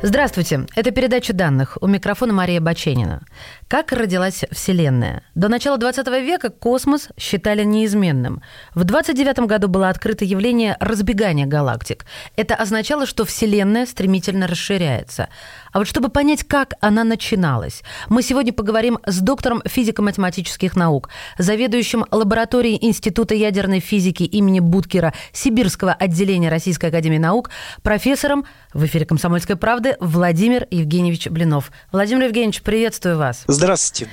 Здравствуйте, 0.00 0.64
это 0.76 0.92
передача 0.92 1.32
данных. 1.32 1.76
У 1.80 1.88
микрофона 1.88 2.32
Мария 2.32 2.60
Баченина. 2.60 3.22
Как 3.66 3.90
родилась 3.90 4.44
Вселенная? 4.52 5.24
До 5.34 5.48
начала 5.48 5.76
20 5.76 6.06
века 6.22 6.50
космос 6.50 7.08
считали 7.18 7.64
неизменным. 7.64 8.40
В 8.76 8.84
29 8.84 9.40
году 9.40 9.66
было 9.66 9.88
открыто 9.88 10.24
явление 10.24 10.76
разбегания 10.78 11.46
галактик. 11.46 12.06
Это 12.36 12.54
означало, 12.54 13.06
что 13.06 13.24
Вселенная 13.24 13.86
стремительно 13.86 14.46
расширяется. 14.46 15.30
А 15.72 15.78
вот 15.78 15.88
чтобы 15.88 16.08
понять, 16.08 16.44
как 16.44 16.74
она 16.80 17.04
начиналась, 17.04 17.82
мы 18.08 18.22
сегодня 18.22 18.52
поговорим 18.52 18.98
с 19.06 19.20
доктором 19.20 19.62
физико-математических 19.64 20.76
наук, 20.76 21.10
заведующим 21.38 22.04
лабораторией 22.10 22.78
Института 22.80 23.34
ядерной 23.34 23.80
физики 23.80 24.22
имени 24.22 24.60
Буткера 24.60 25.14
Сибирского 25.32 25.92
отделения 25.92 26.48
Российской 26.48 26.86
Академии 26.86 27.18
Наук, 27.18 27.50
профессором 27.82 28.44
в 28.72 28.84
эфире 28.86 29.06
«Комсомольской 29.06 29.56
правды» 29.56 29.96
Владимир 30.00 30.66
Евгеньевич 30.70 31.28
Блинов. 31.28 31.70
Владимир 31.92 32.24
Евгеньевич, 32.24 32.62
приветствую 32.62 33.18
вас. 33.18 33.44
Здравствуйте. 33.46 34.10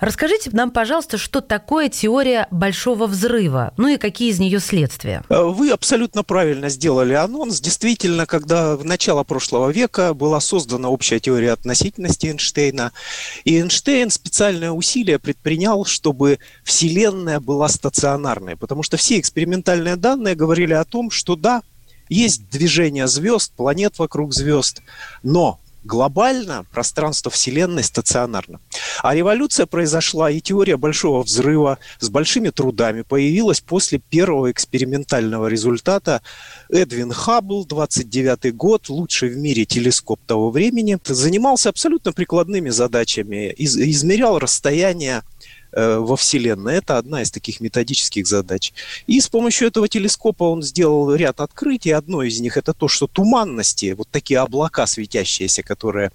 Расскажите 0.00 0.50
нам, 0.52 0.70
пожалуйста, 0.70 1.16
что 1.18 1.40
такое 1.40 1.88
теория 1.88 2.48
большого 2.50 3.06
взрыва, 3.06 3.72
ну 3.76 3.88
и 3.88 3.96
какие 3.96 4.30
из 4.30 4.38
нее 4.38 4.60
следствия? 4.60 5.22
Э, 5.28 5.42
вы 5.44 5.70
абсолютно 5.70 6.22
правильно 6.22 6.68
сделали 6.68 7.14
анонс. 7.14 7.60
Действительно, 7.60 8.26
когда 8.26 8.76
в 8.76 8.84
начало 8.84 9.24
прошлого 9.24 9.70
века 9.70 10.12
была 10.14 10.40
создана 10.40 10.90
общая 10.90 11.18
теория 11.18 11.52
относительности 11.52 12.26
Эйнштейна, 12.26 12.92
и 13.44 13.58
Эйнштейн 13.58 14.10
специальное 14.10 14.70
усилие 14.70 15.18
предпринял, 15.18 15.84
чтобы 15.84 16.38
Вселенная 16.64 17.40
была 17.40 17.68
стационарной, 17.68 18.56
потому 18.56 18.82
что 18.82 18.96
все 18.96 19.18
экспериментальные 19.18 19.96
данные 19.96 20.34
говорили 20.34 20.74
о 20.74 20.84
том, 20.84 21.10
что 21.10 21.36
да, 21.36 21.62
есть 22.08 22.48
движение 22.50 23.08
звезд, 23.08 23.52
планет 23.56 23.98
вокруг 23.98 24.34
звезд, 24.34 24.82
но 25.22 25.58
глобально 25.86 26.66
пространство 26.72 27.30
Вселенной 27.30 27.84
стационарно. 27.84 28.60
А 29.02 29.14
революция 29.14 29.66
произошла, 29.66 30.30
и 30.30 30.40
теория 30.40 30.76
большого 30.76 31.22
взрыва 31.22 31.78
с 32.00 32.10
большими 32.10 32.50
трудами 32.50 33.02
появилась 33.02 33.60
после 33.60 33.98
первого 33.98 34.50
экспериментального 34.50 35.46
результата. 35.46 36.22
Эдвин 36.68 37.12
Хаббл, 37.12 37.64
29 37.64 38.54
год, 38.54 38.88
лучший 38.88 39.30
в 39.30 39.36
мире 39.36 39.64
телескоп 39.64 40.20
того 40.26 40.50
времени, 40.50 40.98
занимался 41.04 41.68
абсолютно 41.68 42.12
прикладными 42.12 42.70
задачами, 42.70 43.50
из, 43.52 43.76
измерял 43.76 44.38
расстояние 44.38 45.22
во 45.76 46.16
Вселенной. 46.16 46.76
Это 46.76 46.96
одна 46.96 47.22
из 47.22 47.30
таких 47.30 47.60
методических 47.60 48.26
задач. 48.26 48.72
И 49.06 49.20
с 49.20 49.28
помощью 49.28 49.68
этого 49.68 49.88
телескопа 49.88 50.44
он 50.44 50.62
сделал 50.62 51.14
ряд 51.14 51.40
открытий. 51.40 51.90
Одно 51.90 52.22
из 52.22 52.40
них 52.40 52.56
это 52.56 52.72
то, 52.72 52.88
что 52.88 53.06
туманности, 53.06 53.92
вот 53.92 54.08
такие 54.10 54.40
облака 54.40 54.86
светящиеся, 54.86 55.62
которые 55.62 56.12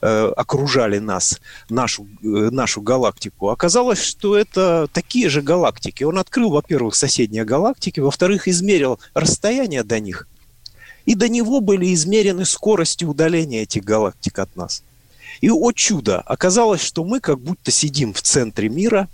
э, 0.00 0.32
окружали 0.36 0.98
нас, 0.98 1.40
нашу, 1.68 2.06
э, 2.22 2.26
нашу 2.50 2.80
галактику, 2.80 3.50
оказалось, 3.50 4.02
что 4.02 4.36
это 4.36 4.88
такие 4.92 5.28
же 5.28 5.42
галактики. 5.42 6.04
Он 6.04 6.18
открыл, 6.18 6.50
во-первых, 6.50 6.94
соседние 6.94 7.44
галактики, 7.44 8.00
во-вторых, 8.00 8.48
измерил 8.48 8.98
расстояние 9.14 9.84
до 9.84 10.00
них. 10.00 10.28
И 11.04 11.14
до 11.14 11.28
него 11.28 11.60
были 11.60 11.94
измерены 11.94 12.44
скорости 12.44 13.04
удаления 13.04 13.62
этих 13.62 13.84
галактик 13.84 14.38
от 14.40 14.56
нас. 14.56 14.82
И, 15.40 15.50
о 15.50 15.72
чудо, 15.72 16.20
оказалось, 16.20 16.82
что 16.82 17.04
мы 17.04 17.20
как 17.20 17.40
будто 17.40 17.70
сидим 17.70 18.12
в 18.12 18.22
центре 18.22 18.68
мира, 18.68 19.08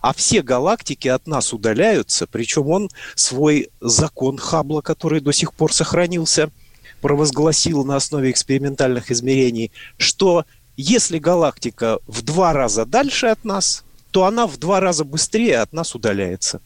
а 0.00 0.12
все 0.12 0.42
галактики 0.42 1.08
от 1.08 1.26
нас 1.26 1.52
удаляются, 1.52 2.26
причем 2.26 2.68
он 2.68 2.90
свой 3.14 3.70
закон 3.80 4.38
Хаббла, 4.38 4.80
который 4.80 5.20
до 5.20 5.32
сих 5.32 5.52
пор 5.52 5.72
сохранился, 5.72 6.50
провозгласил 7.00 7.84
на 7.84 7.96
основе 7.96 8.30
экспериментальных 8.30 9.10
измерений, 9.10 9.70
что 9.98 10.44
если 10.76 11.18
галактика 11.18 11.98
в 12.06 12.22
два 12.22 12.52
раза 12.52 12.86
дальше 12.86 13.26
от 13.26 13.44
нас, 13.44 13.84
то 14.10 14.24
она 14.24 14.46
в 14.46 14.56
два 14.58 14.80
раза 14.80 15.04
быстрее 15.04 15.58
от 15.58 15.72
нас 15.72 15.94
удаляется. 15.94 16.60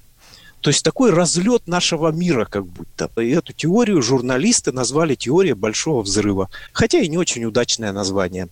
То 0.63 0.71
есть 0.71 0.85
такой 0.85 1.11
разлет 1.11 1.67
нашего 1.67 2.13
мира 2.13 2.45
как 2.45 2.65
будто. 2.67 3.11
И 3.21 3.31
эту 3.31 3.53
теорию 3.53 4.01
журналисты 4.01 4.71
назвали 4.71 5.17
теорией 5.17 5.55
большого 5.55 6.03
взрыва. 6.03 6.49
Хотя 6.73 7.01
и 7.01 7.09
не 7.09 7.19
очень 7.19 7.45
удачное 7.45 7.93
название. 7.93 8.49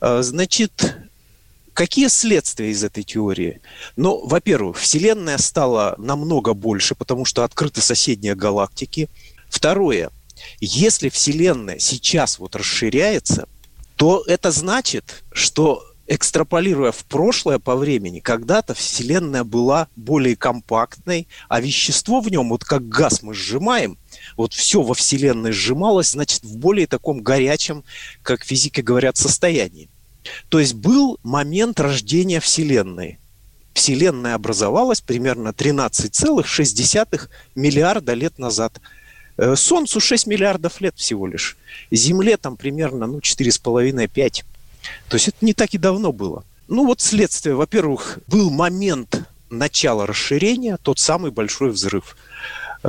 А, 0.00 0.22
значит, 0.22 0.96
Какие 1.74 2.08
следствия 2.08 2.72
из 2.72 2.82
этой 2.82 3.04
теории? 3.04 3.60
Ну, 3.94 4.26
во-первых, 4.26 4.78
Вселенная 4.78 5.38
стала 5.38 5.94
намного 5.96 6.52
больше, 6.52 6.96
потому 6.96 7.24
что 7.24 7.44
открыты 7.44 7.80
соседние 7.80 8.34
галактики. 8.34 9.08
Второе, 9.48 10.10
если 10.58 11.08
Вселенная 11.08 11.78
сейчас 11.78 12.40
вот 12.40 12.56
расширяется, 12.56 13.46
то 13.94 14.24
это 14.26 14.50
значит, 14.50 15.22
что 15.30 15.84
экстраполируя 16.08 16.90
в 16.90 17.04
прошлое 17.04 17.58
по 17.58 17.76
времени, 17.76 18.18
когда-то 18.20 18.74
Вселенная 18.74 19.44
была 19.44 19.88
более 19.94 20.36
компактной, 20.36 21.28
а 21.48 21.60
вещество 21.60 22.20
в 22.20 22.30
нем, 22.30 22.48
вот 22.48 22.64
как 22.64 22.88
газ 22.88 23.22
мы 23.22 23.34
сжимаем, 23.34 23.98
вот 24.36 24.54
все 24.54 24.82
во 24.82 24.94
Вселенной 24.94 25.52
сжималось, 25.52 26.12
значит, 26.12 26.42
в 26.42 26.56
более 26.56 26.86
таком 26.86 27.20
горячем, 27.20 27.84
как 28.22 28.42
физики 28.42 28.80
говорят, 28.80 29.18
состоянии. 29.18 29.90
То 30.48 30.58
есть 30.58 30.74
был 30.74 31.20
момент 31.22 31.78
рождения 31.78 32.40
Вселенной. 32.40 33.18
Вселенная 33.74 34.34
образовалась 34.34 35.00
примерно 35.00 35.50
13,6 35.50 37.28
миллиарда 37.54 38.14
лет 38.14 38.38
назад. 38.38 38.80
Э, 39.36 39.54
Солнцу 39.56 40.00
6 40.00 40.26
миллиардов 40.26 40.80
лет 40.80 40.94
всего 40.96 41.26
лишь. 41.26 41.56
Земле 41.90 42.38
там 42.38 42.56
примерно 42.56 43.06
ну, 43.06 43.18
4,5-5. 43.18 44.44
То 45.08 45.16
есть 45.16 45.28
это 45.28 45.38
не 45.40 45.54
так 45.54 45.74
и 45.74 45.78
давно 45.78 46.12
было. 46.12 46.44
Ну 46.68 46.86
вот 46.86 47.00
следствие, 47.00 47.54
во-первых, 47.54 48.18
был 48.26 48.50
момент 48.50 49.22
начала 49.50 50.06
расширения, 50.06 50.78
тот 50.82 50.98
самый 50.98 51.30
большой 51.30 51.70
взрыв. 51.70 52.16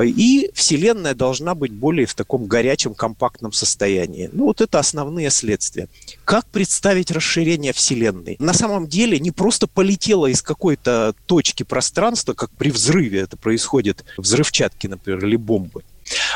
И 0.00 0.50
Вселенная 0.54 1.14
должна 1.14 1.54
быть 1.54 1.72
более 1.72 2.06
в 2.06 2.14
таком 2.14 2.46
горячем, 2.46 2.94
компактном 2.94 3.52
состоянии. 3.52 4.30
Ну, 4.32 4.44
вот 4.44 4.60
это 4.60 4.78
основные 4.78 5.30
следствия. 5.30 5.88
Как 6.24 6.46
представить 6.46 7.10
расширение 7.10 7.72
Вселенной? 7.72 8.36
На 8.38 8.52
самом 8.54 8.86
деле 8.86 9.18
не 9.18 9.32
просто 9.32 9.66
полетело 9.66 10.26
из 10.26 10.42
какой-то 10.42 11.14
точки 11.26 11.64
пространства, 11.64 12.34
как 12.34 12.50
при 12.52 12.70
взрыве 12.70 13.20
это 13.20 13.36
происходит, 13.36 14.04
взрывчатки, 14.16 14.86
например, 14.86 15.24
или 15.24 15.36
бомбы. 15.36 15.82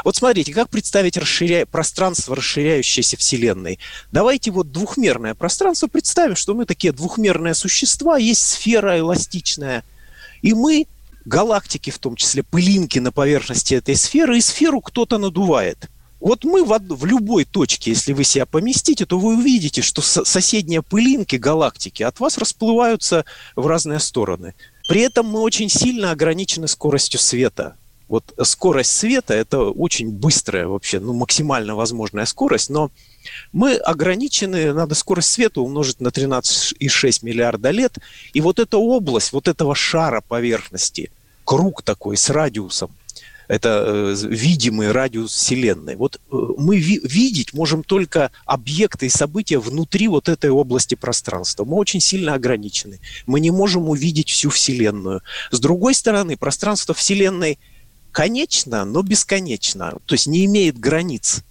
Вот 0.05 0.17
смотрите, 0.17 0.53
как 0.53 0.69
представить 0.71 1.17
расширя... 1.17 1.67
пространство 1.67 2.37
расширяющейся 2.37 3.17
Вселенной? 3.17 3.79
Давайте 4.13 4.51
вот 4.51 4.73
двухмерное 4.73 5.35
пространство 5.35 5.87
представим, 5.87 6.37
что 6.37 6.55
мы 6.55 6.67
такие 6.67 6.93
двухмерные 6.93 7.55
существа, 7.55 8.17
есть 8.17 8.45
сфера 8.45 8.99
эластичная, 8.99 9.85
и 10.43 10.55
мы 10.55 10.87
галактики, 11.25 11.91
в 11.91 11.99
том 11.99 12.17
числе 12.17 12.43
пылинки 12.43 12.99
на 12.99 13.13
поверхности 13.13 13.75
этой 13.75 13.97
сферы, 13.97 14.39
и 14.39 14.41
сферу 14.41 14.81
кто-то 14.81 15.19
надувает. 15.19 15.89
Вот 16.21 16.45
мы 16.45 16.65
в, 16.65 16.79
в 16.79 17.05
любой 17.05 17.45
точке, 17.45 17.91
если 17.91 18.15
вы 18.15 18.25
себя 18.25 18.47
поместите, 18.47 19.05
то 19.05 19.19
вы 19.19 19.37
увидите, 19.37 19.83
что 19.83 20.01
соседние 20.01 20.81
пылинки 20.81 21.37
галактики 21.37 22.03
от 22.03 22.19
вас 22.19 22.39
расплываются 22.39 23.27
в 23.57 23.67
разные 23.67 24.01
стороны. 24.01 24.55
При 24.89 25.03
этом 25.03 25.27
мы 25.27 25.41
очень 25.41 25.69
сильно 25.69 26.13
ограничены 26.13 26.69
скоростью 26.69 27.21
света. 27.21 27.77
Вот 28.09 28.35
скорость 28.43 28.93
света– 28.93 29.35
это 29.35 29.61
очень 29.61 30.11
быстрая 30.11 30.67
вообще, 30.67 31.01
ну, 31.01 31.15
максимально 31.15 31.75
возможная 31.75 32.27
скорость, 32.27 32.69
но 32.69 32.91
мы 33.53 33.77
ограничены, 33.77 34.75
надо 34.75 34.95
скорость 34.95 35.31
света 35.31 35.63
умножить 35.63 36.01
на 36.01 36.09
13,6 36.09 37.19
миллиарда 37.23 37.71
лет, 37.71 37.99
и 38.35 38.41
вот 38.43 38.59
эта 38.59 38.77
область, 38.77 39.33
вот 39.33 39.49
этого 39.49 39.75
шара 39.75 40.21
поверхности, 40.21 41.11
круг 41.45 41.83
такой 41.83 42.19
с 42.19 42.29
радиусом, 42.29 42.91
это 43.49 43.85
э, 43.87 44.15
видимый 44.27 44.91
радиус 44.91 45.33
Вселенной. 45.33 45.97
Вот 45.97 46.17
э, 46.17 46.37
мы 46.57 46.79
ви- 46.79 47.01
видеть 47.03 47.53
можем 47.53 47.83
только 47.83 48.31
объекты 48.47 49.07
и 49.07 49.11
события 49.11 49.59
внутри 49.59 50.09
вот 50.09 50.31
этой 50.31 50.49
области 50.49 50.95
пространства. 50.95 51.67
Мы 51.67 51.77
очень 51.77 52.01
сильно 52.01 52.35
ограничены. 52.35 53.01
Мы 53.27 53.41
не 53.41 53.51
можем 53.51 53.91
увидеть 53.91 54.31
всю 54.31 54.49
Вселенную. 54.49 55.21
С 55.51 55.61
другой 55.61 55.95
стороны, 55.95 56.37
пространство 56.37 56.95
Вселенной– 56.95 57.59
конечно, 58.15 58.85
но 58.85 59.03
бесконечно, 59.03 59.99
то 60.07 60.15
есть 60.15 60.29
не 60.29 60.47
имеет 60.47 60.79
границ. 60.79 61.43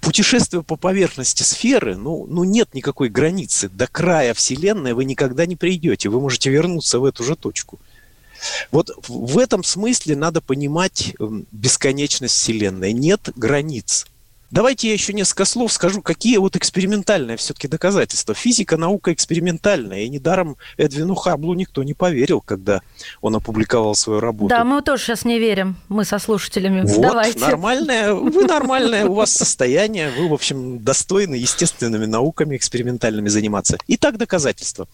Путешествие 0.00 0.62
по 0.62 0.76
поверхности 0.76 1.42
сферы, 1.42 1.96
ну, 1.96 2.26
ну 2.26 2.42
нет 2.44 2.72
никакой 2.72 3.10
границы. 3.10 3.68
До 3.68 3.86
края 3.86 4.32
Вселенной 4.32 4.94
вы 4.94 5.04
никогда 5.04 5.44
не 5.44 5.54
придете. 5.54 6.08
Вы 6.08 6.18
можете 6.18 6.50
вернуться 6.50 6.98
в 6.98 7.04
эту 7.04 7.22
же 7.22 7.36
точку. 7.36 7.78
Вот 8.72 8.90
в 9.06 9.36
этом 9.36 9.62
смысле 9.62 10.16
надо 10.16 10.40
понимать 10.40 11.14
бесконечность 11.52 12.34
Вселенной. 12.34 12.94
Нет 12.94 13.28
границ. 13.36 14.06
Давайте 14.50 14.88
я 14.88 14.94
еще 14.94 15.12
несколько 15.12 15.44
слов 15.44 15.72
скажу, 15.72 16.02
какие 16.02 16.36
вот 16.38 16.56
экспериментальные 16.56 17.36
все-таки 17.36 17.68
доказательства. 17.68 18.34
Физика 18.34 18.76
наука 18.76 19.12
экспериментальная, 19.12 20.00
и 20.00 20.08
недаром 20.08 20.56
Эдвину 20.76 21.14
Хаблу 21.14 21.54
никто 21.54 21.84
не 21.84 21.94
поверил, 21.94 22.40
когда 22.40 22.82
он 23.20 23.36
опубликовал 23.36 23.94
свою 23.94 24.18
работу. 24.18 24.48
Да, 24.48 24.64
мы 24.64 24.82
тоже 24.82 25.04
сейчас 25.04 25.24
не 25.24 25.38
верим, 25.38 25.76
мы 25.88 26.04
со 26.04 26.18
слушателями. 26.18 26.82
Вот, 26.82 27.00
Давайте. 27.00 27.38
нормальное, 27.38 28.12
вы 28.12 28.44
нормальное, 28.44 29.06
у 29.06 29.14
вас 29.14 29.30
состояние, 29.30 30.10
вы, 30.10 30.28
в 30.28 30.34
общем, 30.34 30.82
достойны 30.82 31.36
естественными 31.36 32.06
науками 32.06 32.56
экспериментальными 32.56 33.28
заниматься. 33.28 33.78
Итак, 33.86 34.18
доказательства. 34.18 34.88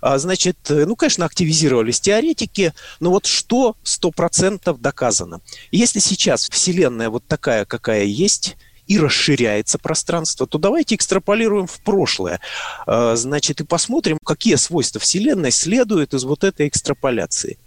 А, 0.00 0.16
значит, 0.18 0.56
ну, 0.68 0.96
конечно, 0.96 1.26
активизировались 1.26 2.00
теоретики, 2.00 2.72
но 2.98 3.10
вот 3.10 3.26
что 3.26 3.76
сто 3.82 4.10
процентов 4.10 4.80
доказано? 4.80 5.40
Если 5.70 5.98
сейчас 5.98 6.48
Вселенная 6.48 7.10
вот 7.10 7.24
такая, 7.26 7.66
какая 7.66 8.04
есть, 8.04 8.56
и 8.86 8.98
расширяется 8.98 9.78
пространство, 9.78 10.46
то 10.46 10.58
давайте 10.58 10.94
экстраполируем 10.94 11.66
в 11.66 11.80
прошлое. 11.80 12.40
А, 12.86 13.16
значит, 13.16 13.60
и 13.60 13.64
посмотрим, 13.64 14.18
какие 14.24 14.56
свойства 14.56 15.00
Вселенной 15.00 15.50
следуют 15.50 16.14
из 16.14 16.24
вот 16.24 16.44
этой 16.44 16.68
экстраполяции. 16.68 17.58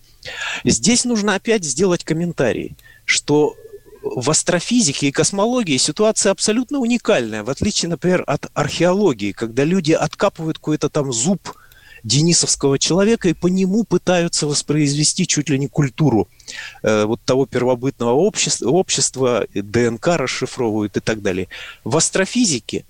Здесь 0.63 1.05
нужно 1.05 1.35
опять 1.35 1.63
сделать 1.63 2.03
комментарий, 2.03 2.75
что 3.05 3.55
в 4.01 4.29
астрофизике 4.29 5.07
и 5.07 5.11
космологии 5.11 5.77
ситуация 5.77 6.31
абсолютно 6.31 6.79
уникальная, 6.79 7.43
в 7.43 7.49
отличие, 7.49 7.89
например, 7.89 8.23
от 8.27 8.47
археологии, 8.53 9.31
когда 9.31 9.63
люди 9.63 9.93
откапывают 9.93 10.57
какой-то 10.57 10.89
там 10.89 11.11
зуб– 11.11 11.53
денисовского 12.05 12.77
человека 12.77 13.29
и 13.29 13.33
по 13.33 13.47
нему 13.47 13.83
пытаются 13.83 14.45
воспроизвести 14.45 15.25
чуть 15.25 15.49
ли 15.49 15.57
не 15.57 15.67
культуру 15.67 16.27
э, 16.83 17.05
вот 17.05 17.19
того 17.25 17.47
первобытного 17.47 18.11
общества, 18.11 18.69
общества, 18.69 19.47
ДНК 19.53 20.07
расшифровывают 20.09 20.95
и 20.97 20.99
так 20.99 21.21
далее. 21.21 21.47
В 21.83 21.97
астрофизике 21.97 22.85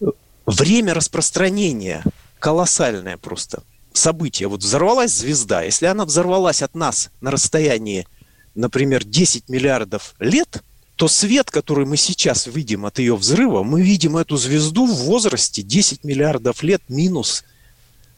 э, 0.00 0.06
время 0.44 0.92
распространения 0.92 2.04
колоссальное 2.38 3.16
просто 3.16 3.62
событие. 3.94 4.48
Вот 4.48 4.60
взорвалась 4.60 5.12
звезда, 5.12 5.62
если 5.62 5.86
она 5.86 6.04
взорвалась 6.04 6.60
от 6.60 6.74
нас 6.74 7.10
на 7.22 7.30
расстоянии, 7.30 8.06
например, 8.54 9.02
10 9.02 9.48
миллиардов 9.48 10.14
лет, 10.18 10.62
то 10.96 11.08
свет, 11.08 11.50
который 11.50 11.86
мы 11.86 11.96
сейчас 11.96 12.46
видим 12.46 12.84
от 12.84 12.98
ее 12.98 13.16
взрыва, 13.16 13.62
мы 13.62 13.80
видим 13.80 14.18
эту 14.18 14.36
звезду 14.36 14.86
в 14.86 14.94
возрасте 14.94 15.62
10 15.62 16.04
миллиардов 16.04 16.62
лет 16.62 16.82
минус 16.88 17.44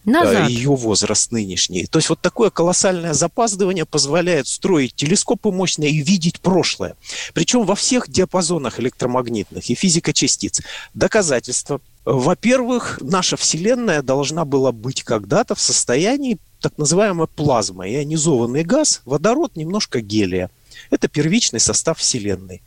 Назад. 0.07 0.49
ее 0.49 0.71
возраст 0.71 1.33
нынешний. 1.33 1.87
То 1.87 1.99
есть 1.99 2.09
вот 2.09 2.21
такое 2.21 2.51
колоссальное 2.51 3.13
запаздывание 3.13 3.85
позволяет 3.85 4.47
строить 4.47 4.95
телескопы 4.95 5.51
мощные 5.51 5.91
и 5.91 6.01
видеть 6.01 6.41
прошлое. 6.41 6.97
Причем 7.35 7.65
во 7.65 7.75
всех 7.75 8.09
диапазонах 8.09 8.79
электромагнитных 8.79 9.69
и 9.69 9.75
физика 9.75 10.13
частиц. 10.13 10.63
Доказательства. 10.95 11.81
Во-первых, 12.05 13.01
наша 13.03 13.37
Вселенная 13.37 14.01
должна 14.01 14.45
была 14.45 14.71
быть 14.71 15.03
когда-то 15.03 15.57
в 15.57 15.61
состоянии 15.61 16.39
так 16.61 16.79
называемой 16.79 17.27
плазмы. 17.27 17.89
Ионизованный 17.89 18.63
газ, 18.63 19.03
водород, 19.05 19.57
немножко 19.57 20.01
гелия. 20.01 20.51
Это 20.91 21.09
первичный 21.09 21.59
состав 21.59 21.99
Вселенной. 21.99 22.63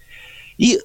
И 0.57 0.81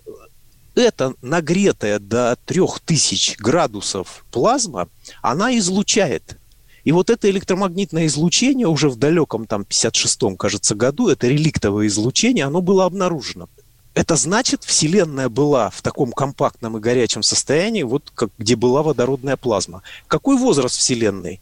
эта 0.76 1.14
нагретая 1.20 1.98
до 1.98 2.36
3000 2.46 3.36
градусов 3.38 4.24
плазма, 4.30 4.88
она 5.20 5.56
излучает 5.58 6.38
и 6.84 6.92
вот 6.92 7.08
это 7.08 7.30
электромагнитное 7.30 8.06
излучение 8.06 8.68
уже 8.68 8.90
в 8.90 8.96
далеком 8.96 9.46
там 9.46 9.62
56-м, 9.62 10.36
кажется, 10.36 10.74
году, 10.74 11.08
это 11.08 11.26
реликтовое 11.26 11.86
излучение, 11.86 12.44
оно 12.44 12.60
было 12.60 12.84
обнаружено. 12.84 13.48
Это 13.94 14.16
значит, 14.16 14.64
Вселенная 14.64 15.28
была 15.28 15.70
в 15.70 15.80
таком 15.80 16.12
компактном 16.12 16.76
и 16.76 16.80
горячем 16.80 17.22
состоянии, 17.22 17.84
вот 17.84 18.10
как, 18.14 18.30
где 18.38 18.54
была 18.54 18.82
водородная 18.82 19.36
плазма. 19.36 19.82
Какой 20.08 20.36
возраст 20.36 20.76
Вселенной? 20.76 21.40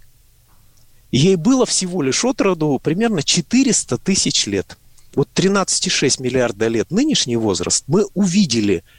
Ей 1.10 1.36
было 1.36 1.66
всего 1.66 2.02
лишь 2.02 2.24
от 2.24 2.40
роду 2.40 2.78
примерно 2.82 3.22
400 3.22 3.98
тысяч 3.98 4.46
лет. 4.46 4.78
Вот 5.14 5.28
13,6 5.34 6.22
миллиарда 6.22 6.68
лет 6.68 6.90
нынешний 6.90 7.36
возраст 7.36 7.84
мы 7.88 8.06
увидели– 8.14 8.84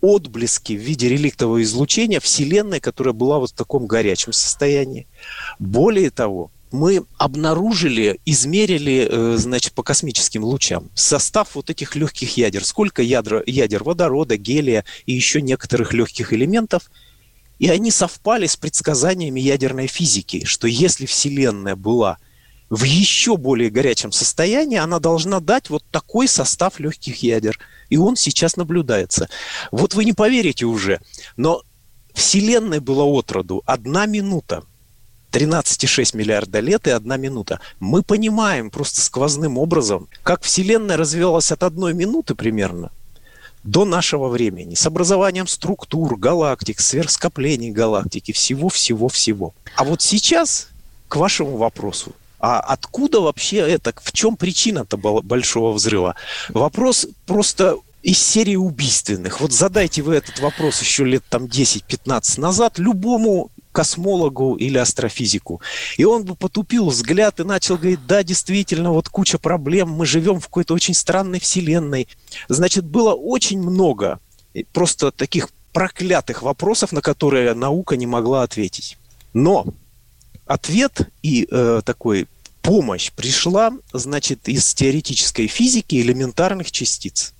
отблески 0.00 0.72
в 0.72 0.80
виде 0.80 1.08
реликтового 1.08 1.62
излучения 1.62 2.20
Вселенной, 2.20 2.80
которая 2.80 3.14
была 3.14 3.38
вот 3.38 3.50
в 3.50 3.54
таком 3.54 3.86
горячем 3.86 4.32
состоянии. 4.32 5.06
Более 5.58 6.10
того, 6.10 6.50
мы 6.72 7.04
обнаружили, 7.18 8.20
измерили, 8.24 9.08
э, 9.10 9.36
значит, 9.36 9.72
по 9.72 9.82
космическим 9.82 10.44
лучам 10.44 10.88
состав 10.94 11.54
вот 11.54 11.68
этих 11.68 11.96
легких 11.96 12.36
ядер. 12.36 12.64
Сколько 12.64 13.02
ядер, 13.02 13.42
ядер 13.46 13.82
водорода, 13.82 14.36
гелия 14.36 14.84
и 15.06 15.12
еще 15.12 15.42
некоторых 15.42 15.92
легких 15.92 16.32
элементов. 16.32 16.90
И 17.58 17.68
они 17.68 17.90
совпали 17.90 18.46
с 18.46 18.56
предсказаниями 18.56 19.40
ядерной 19.40 19.86
физики, 19.86 20.44
что 20.44 20.66
если 20.66 21.06
Вселенная 21.06 21.76
была 21.76 22.16
в 22.70 22.84
еще 22.84 23.36
более 23.36 23.68
горячем 23.68 24.12
состоянии, 24.12 24.78
она 24.78 25.00
должна 25.00 25.40
дать 25.40 25.68
вот 25.68 25.84
такой 25.90 26.28
состав 26.28 26.78
легких 26.80 27.22
ядер– 27.22 27.58
и 27.90 27.98
он 27.98 28.16
сейчас 28.16 28.56
наблюдается. 28.56 29.28
Вот 29.70 29.94
вы 29.94 30.04
не 30.06 30.14
поверите 30.14 30.64
уже, 30.64 31.00
но 31.36 31.62
Вселенной 32.14 32.80
была 32.80 33.04
отроду 33.04 33.62
одна 33.66 34.06
минута. 34.06 34.62
13,6 35.32 36.16
миллиарда 36.16 36.58
лет 36.58 36.88
и 36.88 36.90
одна 36.90 37.16
минута. 37.16 37.60
Мы 37.78 38.02
понимаем 38.02 38.70
просто 38.70 39.00
сквозным 39.00 39.58
образом, 39.58 40.08
как 40.24 40.42
Вселенная 40.42 40.96
развивалась 40.96 41.52
от 41.52 41.62
одной 41.62 41.94
минуты 41.94 42.34
примерно 42.34 42.90
до 43.62 43.84
нашего 43.84 44.28
времени, 44.28 44.74
с 44.74 44.86
образованием 44.86 45.46
структур, 45.46 46.16
галактик, 46.16 46.80
сверхскоплений 46.80 47.70
галактики, 47.70 48.32
всего-всего-всего. 48.32 49.54
А 49.76 49.84
вот 49.84 50.02
сейчас, 50.02 50.68
к 51.08 51.16
вашему 51.16 51.56
вопросу, 51.58 52.12
а 52.40 52.60
откуда 52.60 53.20
вообще 53.20 53.58
это? 53.58 53.92
В 54.02 54.12
чем 54.12 54.36
причина-то 54.36 54.96
большого 54.96 55.72
взрыва? 55.72 56.16
Вопрос 56.48 57.06
просто 57.26 57.76
из 58.02 58.18
серии 58.18 58.56
убийственных. 58.56 59.40
Вот 59.40 59.52
задайте 59.52 60.02
вы 60.02 60.14
этот 60.14 60.40
вопрос 60.40 60.80
еще 60.80 61.04
лет 61.04 61.22
там 61.28 61.44
10-15 61.44 62.40
назад 62.40 62.78
любому 62.78 63.50
космологу 63.72 64.54
или 64.54 64.78
астрофизику. 64.78 65.60
И 65.96 66.04
он 66.04 66.24
бы 66.24 66.34
потупил 66.34 66.88
взгляд 66.88 67.40
и 67.40 67.44
начал 67.44 67.76
говорить, 67.76 68.04
да, 68.06 68.22
действительно, 68.22 68.90
вот 68.90 69.08
куча 69.08 69.38
проблем, 69.38 69.90
мы 69.90 70.06
живем 70.06 70.40
в 70.40 70.46
какой-то 70.46 70.74
очень 70.74 70.94
странной 70.94 71.40
вселенной. 71.40 72.08
Значит, 72.48 72.84
было 72.84 73.12
очень 73.12 73.60
много 73.60 74.18
просто 74.72 75.12
таких 75.12 75.50
проклятых 75.72 76.42
вопросов, 76.42 76.90
на 76.90 77.00
которые 77.00 77.54
наука 77.54 77.96
не 77.96 78.06
могла 78.06 78.42
ответить. 78.42 78.98
Но 79.34 79.66
ответ 80.46 81.08
и 81.22 81.46
э, 81.48 81.82
такой 81.84 82.26
помощь 82.62 83.10
пришла, 83.12 83.72
значит, 83.92 84.48
из 84.48 84.74
теоретической 84.74 85.46
физики 85.46 85.96
элементарных 85.96 86.70
частиц. 86.70 87.34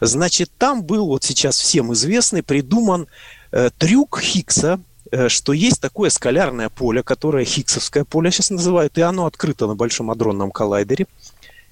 Значит, 0.00 0.50
там 0.58 0.82
был 0.82 1.06
вот 1.06 1.24
сейчас 1.24 1.58
всем 1.58 1.92
известный, 1.92 2.42
придуман 2.42 3.08
э, 3.52 3.70
трюк 3.76 4.20
Хиггса, 4.20 4.80
э, 5.10 5.28
что 5.28 5.52
есть 5.52 5.80
такое 5.80 6.10
скалярное 6.10 6.68
поле, 6.68 7.02
которое 7.02 7.44
Хиггсовское 7.44 8.04
поле 8.04 8.30
сейчас 8.30 8.50
называют, 8.50 8.96
и 8.98 9.02
оно 9.02 9.26
открыто 9.26 9.66
на 9.66 9.74
Большом 9.74 10.10
адронном 10.10 10.50
коллайдере, 10.50 11.06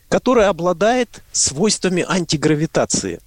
которое 0.08 0.48
обладает 0.48 1.22
свойствами 1.32 2.04
антигравитации 2.06 3.20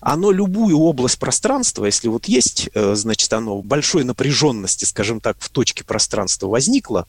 оно 0.00 0.30
любую 0.30 0.78
область 0.78 1.18
пространства, 1.18 1.84
если 1.86 2.08
вот 2.08 2.26
есть, 2.26 2.70
э, 2.74 2.94
значит, 2.94 3.32
оно 3.32 3.62
большой 3.62 4.04
напряженности, 4.04 4.84
скажем 4.84 5.20
так, 5.20 5.36
в 5.40 5.48
точке 5.48 5.84
пространства 5.84 6.46
возникло, 6.46 7.06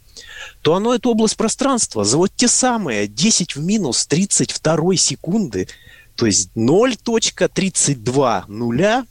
то 0.61 0.75
оно 0.75 0.95
эту 0.95 1.11
область 1.11 1.37
пространства 1.37 2.03
за 2.03 2.17
вот 2.17 2.31
те 2.35 2.47
самые 2.47 3.07
10 3.07 3.55
в 3.55 3.63
минус 3.63 4.07
32 4.07 4.95
секунды, 4.95 5.67
то 6.15 6.25
есть 6.25 6.49
0.32 6.55 8.43
нуля, 8.47 9.05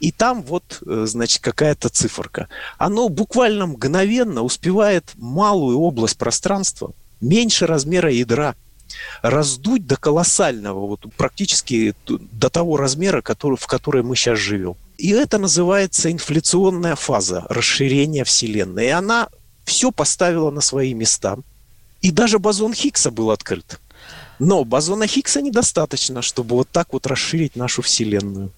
и 0.00 0.12
там 0.12 0.42
вот, 0.42 0.80
э, 0.86 1.04
значит, 1.06 1.42
какая-то 1.42 1.88
циферка. 1.88 2.48
Оно 2.78 3.08
буквально 3.08 3.66
мгновенно 3.66 4.42
успевает 4.42 5.12
малую 5.16 5.78
область 5.80 6.16
пространства, 6.16 6.92
меньше 7.20 7.66
размера 7.66 8.10
ядра– 8.10 8.54
раздуть 9.22 9.86
до 9.86 9.96
колоссального, 9.96 10.86
вот 10.86 11.00
практически 11.16 11.94
до 12.06 12.50
того 12.50 12.76
размера, 12.76 13.22
который, 13.22 13.56
в 13.56 13.66
который 13.66 14.02
мы 14.02 14.16
сейчас 14.16 14.38
живем. 14.38 14.76
И 14.96 15.10
это 15.10 15.38
называется 15.38 16.10
инфляционная 16.10 16.96
фаза 16.96 17.46
расширения 17.48 18.24
Вселенной. 18.24 18.86
И 18.86 18.90
она 18.90 19.28
все 19.64 19.92
поставила 19.92 20.50
на 20.50 20.60
свои 20.60 20.94
места. 20.94 21.38
И 22.00 22.10
даже 22.10 22.38
бозон 22.38 22.74
Хиггса 22.74 23.10
был 23.10 23.30
открыт. 23.30 23.80
Но 24.38 24.64
бозона 24.64 25.06
Хиггса 25.06 25.42
недостаточно, 25.42 26.22
чтобы 26.22 26.56
вот 26.56 26.68
так 26.70 26.92
вот 26.92 27.06
расширить 27.06 27.56
нашу 27.56 27.82
Вселенную. 27.82 28.50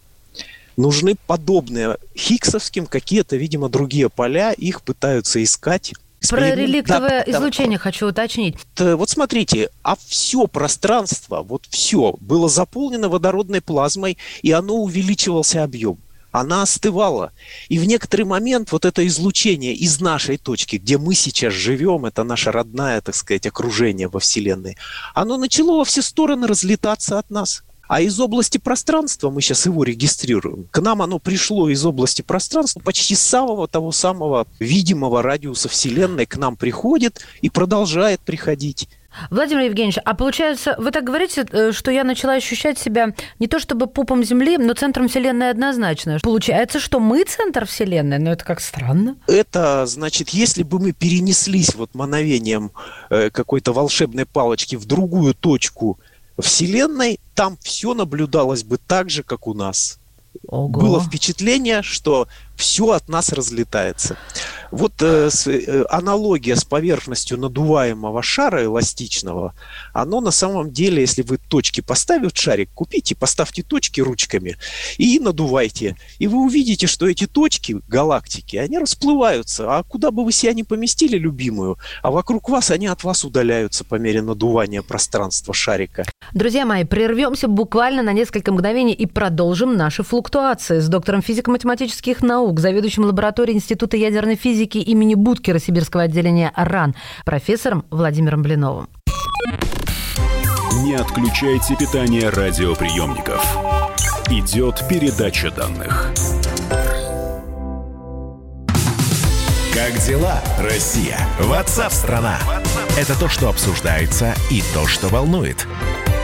Нужны 0.77 1.17
подобные 1.27 1.99
хиггсовским 2.17 2.87
какие-то, 2.87 3.37
видимо, 3.37 3.69
другие 3.69 4.09
поля, 4.09 4.53
их 4.53 4.83
пытаются 4.83 5.43
искать. 5.43 5.93
Про 6.29 6.55
реликтовое 6.55 7.25
да, 7.25 7.33
излучение 7.33 7.79
да. 7.79 7.83
хочу 7.83 8.09
уточнить. 8.09 8.57
Вот 8.79 9.09
смотрите, 9.09 9.71
а 9.83 9.97
все 9.97 10.47
пространство, 10.47 11.43
вот 11.43 11.67
все, 11.71 12.15
было 12.21 12.49
заполнено 12.49 13.09
водородной 13.09 13.61
плазмой, 13.61 14.19
и 14.43 14.53
оно 14.53 14.77
увеличивался 14.77 15.65
объем 15.65 15.99
она 16.33 16.63
остывала. 16.63 17.33
И 17.69 17.79
в 17.79 17.85
некоторый 17.85 18.23
момент 18.23 18.73
вот 18.73 18.85
это 18.85 19.07
излучение 19.07 19.75
из 19.75 20.01
нашей 20.01 20.37
точки, 20.37 20.77
где 20.77 20.99
мы 20.99 21.15
сейчас 21.15 21.53
живем, 21.53 22.07
это 22.07 22.25
наше 22.25 22.53
родное, 22.53 23.01
так 23.01 23.15
сказать, 23.15 23.47
окружение 23.47 24.09
во 24.09 24.21
Вселенной, 24.21 24.77
оно 25.15 25.37
начало 25.37 25.79
во 25.79 25.85
все 25.85 26.03
стороны 26.03 26.47
разлетаться 26.47 27.19
от 27.19 27.31
нас. 27.31 27.65
А 27.91 28.01
из 28.01 28.21
области 28.21 28.57
пространства, 28.57 29.31
мы 29.31 29.43
сейчас 29.43 29.67
его 29.67 29.83
регистрируем, 29.83 30.69
к 30.71 30.81
нам 30.81 31.03
оно 31.03 31.19
пришло 31.19 31.69
из 31.69 31.85
области 31.85 32.23
пространства, 32.23 32.79
почти 32.79 33.17
с 33.17 33.21
самого 33.21 33.67
того 33.67 33.91
самого 33.91 34.47
видимого 34.61 35.25
радиуса 35.25 35.69
Вселенной 35.69 36.25
к 36.25 36.37
нам 36.37 36.55
приходит 36.55 37.21
и 37.43 37.51
продолжает 37.51 38.21
приходить. 38.21 38.89
Владимир 39.31 39.65
Евгеньевич, 39.65 39.99
а 40.05 40.15
получается, 40.15 40.77
вы 40.79 40.93
так 40.93 41.03
говорите, 41.03 41.45
э, 41.51 41.73
что 41.73 41.91
я 41.91 42.05
начала 42.05 42.35
ощущать 42.35 42.79
себя 42.79 43.13
не 43.41 43.49
то 43.49 43.59
чтобы 43.59 43.89
пупом 43.89 44.23
Земли, 44.23 44.57
но 44.57 44.73
центром 44.75 45.09
Вселенной 45.09 45.51
однозначно. 45.51 46.19
Получается, 46.23 46.79
что 46.79 47.01
мы 47.01 47.25
центр 47.25 47.67
Вселенной, 47.67 48.21
но 48.21 48.31
это 48.31 48.45
как 48.45 48.61
странно. 48.61 49.17
Это 49.27 49.85
значит, 49.87 50.29
если 50.29 50.63
бы 50.63 50.79
мы 50.79 50.93
перенеслись 50.93 51.75
вот 51.75 51.97
мановением 51.97 52.71
э, 53.11 53.31
какой-то 53.31 53.73
волшебной 53.73 54.27
палочки 54.27 54.77
в 54.77 54.85
другую 54.85 55.35
точку 55.35 55.99
Вселенной, 56.41 57.19
там 57.35 57.57
все 57.61 57.95
наблюдалось 57.95 58.63
бы 58.63 58.79
так 58.79 59.11
же, 59.11 59.23
как 59.23 59.47
у 59.47 59.55
нас. 59.55 59.99
Ого. 60.47 60.69
Было 60.69 61.01
впечатление, 61.01 61.83
что 61.83 62.29
все 62.61 62.91
от 62.91 63.09
нас 63.09 63.33
разлетается. 63.33 64.17
Вот 64.71 64.93
э, 65.01 65.31
с, 65.31 65.47
э, 65.49 65.85
аналогия 65.89 66.55
с 66.55 66.65
поверхностью 66.65 67.39
надуваемого 67.39 68.23
шара 68.23 68.65
эластичного, 68.65 69.55
оно 69.93 70.21
на 70.21 70.31
самом 70.31 70.71
деле, 70.71 71.01
если 71.01 71.23
вы 71.23 71.39
точки 71.39 71.81
поставите 71.81 72.41
шарик, 72.41 72.71
купите, 72.75 73.17
поставьте 73.17 73.63
точки 73.63 74.01
ручками 74.01 74.57
и 74.99 75.19
надувайте. 75.19 75.97
И 76.19 76.29
вы 76.29 76.45
увидите, 76.45 76.87
что 76.87 77.09
эти 77.09 77.27
точки, 77.27 77.81
галактики, 77.89 78.57
они 78.57 78.79
расплываются. 78.79 79.79
А 79.79 79.83
куда 79.83 80.11
бы 80.11 80.25
вы 80.25 80.31
себя 80.31 80.53
не 80.53 80.63
поместили, 80.63 81.17
любимую, 81.17 81.79
а 82.03 82.11
вокруг 82.11 82.49
вас 82.49 82.71
они 82.71 82.87
от 82.87 83.03
вас 83.05 83.25
удаляются 83.25 83.85
по 83.85 83.95
мере 83.95 84.23
надувания 84.23 84.83
пространства 84.83 85.55
шарика. 85.55 86.05
Друзья 86.33 86.67
мои, 86.67 86.85
прервемся 86.85 87.49
буквально 87.49 88.03
на 88.03 88.13
несколько 88.13 88.53
мгновений 88.53 88.93
и 88.93 89.07
продолжим 89.07 89.77
наши 89.77 90.03
флуктуации 90.03 90.79
с 90.79 90.89
доктором 90.89 91.23
физико-математических 91.23 92.23
наук, 92.23 92.50
заведующим 92.59 93.05
лабораторией 93.05 93.57
Института 93.57 93.97
ядерной 93.97 94.37
физики 94.37 94.79
имени 94.79 95.15
Будкера 95.15 95.59
Сибирского 95.59 96.05
отделения 96.05 96.53
РАН 96.57 96.95
профессором 97.25 97.85
Владимиром 97.91 98.43
Блиновым. 98.43 98.89
Не 100.83 100.95
отключайте 100.95 101.77
питание 101.77 102.31
радиоприемников. 102.31 103.45
Идет 104.31 104.83
передача 104.89 105.51
данных. 105.51 106.13
Как 109.75 109.99
дела, 110.07 110.41
Россия? 110.59 111.19
Ватсап-страна! 111.39 112.39
Это 112.99 113.19
то, 113.19 113.29
что 113.29 113.49
обсуждается 113.49 114.35
и 114.51 114.63
то, 114.75 114.87
что 114.87 115.09
волнует. 115.09 115.67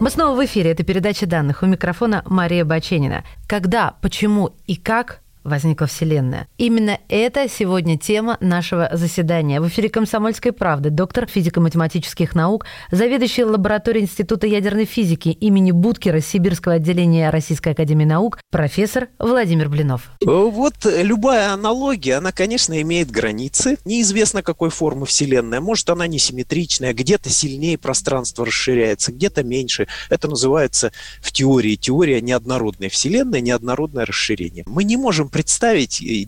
Мы 0.00 0.08
снова 0.08 0.34
в 0.34 0.42
эфире. 0.46 0.70
Это 0.70 0.82
передача 0.82 1.26
данных. 1.26 1.62
У 1.62 1.66
микрофона 1.66 2.22
Мария 2.24 2.64
Баченина. 2.64 3.22
Когда, 3.46 3.96
почему 4.00 4.54
и 4.66 4.76
как 4.76 5.20
возникла 5.44 5.86
Вселенная. 5.86 6.46
Именно 6.58 6.98
это 7.08 7.48
сегодня 7.48 7.98
тема 7.98 8.36
нашего 8.40 8.90
заседания. 8.92 9.60
В 9.60 9.68
эфире 9.68 9.88
«Комсомольской 9.88 10.52
правды» 10.52 10.90
доктор 10.90 11.26
физико-математических 11.26 12.34
наук, 12.34 12.66
заведующий 12.90 13.44
лабораторией 13.44 14.04
Института 14.04 14.46
ядерной 14.46 14.84
физики 14.84 15.28
имени 15.28 15.70
Будкера 15.72 16.20
Сибирского 16.20 16.74
отделения 16.74 17.30
Российской 17.30 17.72
академии 17.72 18.04
наук, 18.04 18.38
профессор 18.50 19.08
Владимир 19.18 19.68
Блинов. 19.68 20.10
Вот 20.20 20.74
любая 20.84 21.52
аналогия, 21.52 22.16
она, 22.16 22.32
конечно, 22.32 22.80
имеет 22.82 23.10
границы. 23.10 23.78
Неизвестно, 23.84 24.42
какой 24.42 24.70
формы 24.70 25.06
Вселенная. 25.06 25.60
Может, 25.60 25.88
она 25.90 26.06
несимметричная, 26.06 26.92
где-то 26.92 27.30
сильнее 27.30 27.78
пространство 27.78 28.44
расширяется, 28.44 29.12
где-то 29.12 29.42
меньше. 29.42 29.88
Это 30.10 30.28
называется 30.28 30.92
в 31.22 31.32
теории 31.32 31.76
теория 31.76 32.20
неоднородной 32.20 32.90
Вселенной, 32.90 33.40
неоднородное 33.40 34.04
расширение. 34.04 34.64
Мы 34.66 34.84
не 34.84 34.96
можем 34.96 35.29
представить 35.30 36.02
э, 36.02 36.24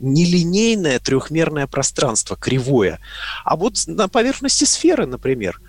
нелинейное 0.00 0.98
трехмерное 0.98 1.66
пространство, 1.66 2.36
кривое. 2.36 3.00
А 3.44 3.56
вот 3.56 3.82
на 3.86 4.08
поверхности 4.08 4.64
сферы, 4.64 5.06
например, 5.06 5.60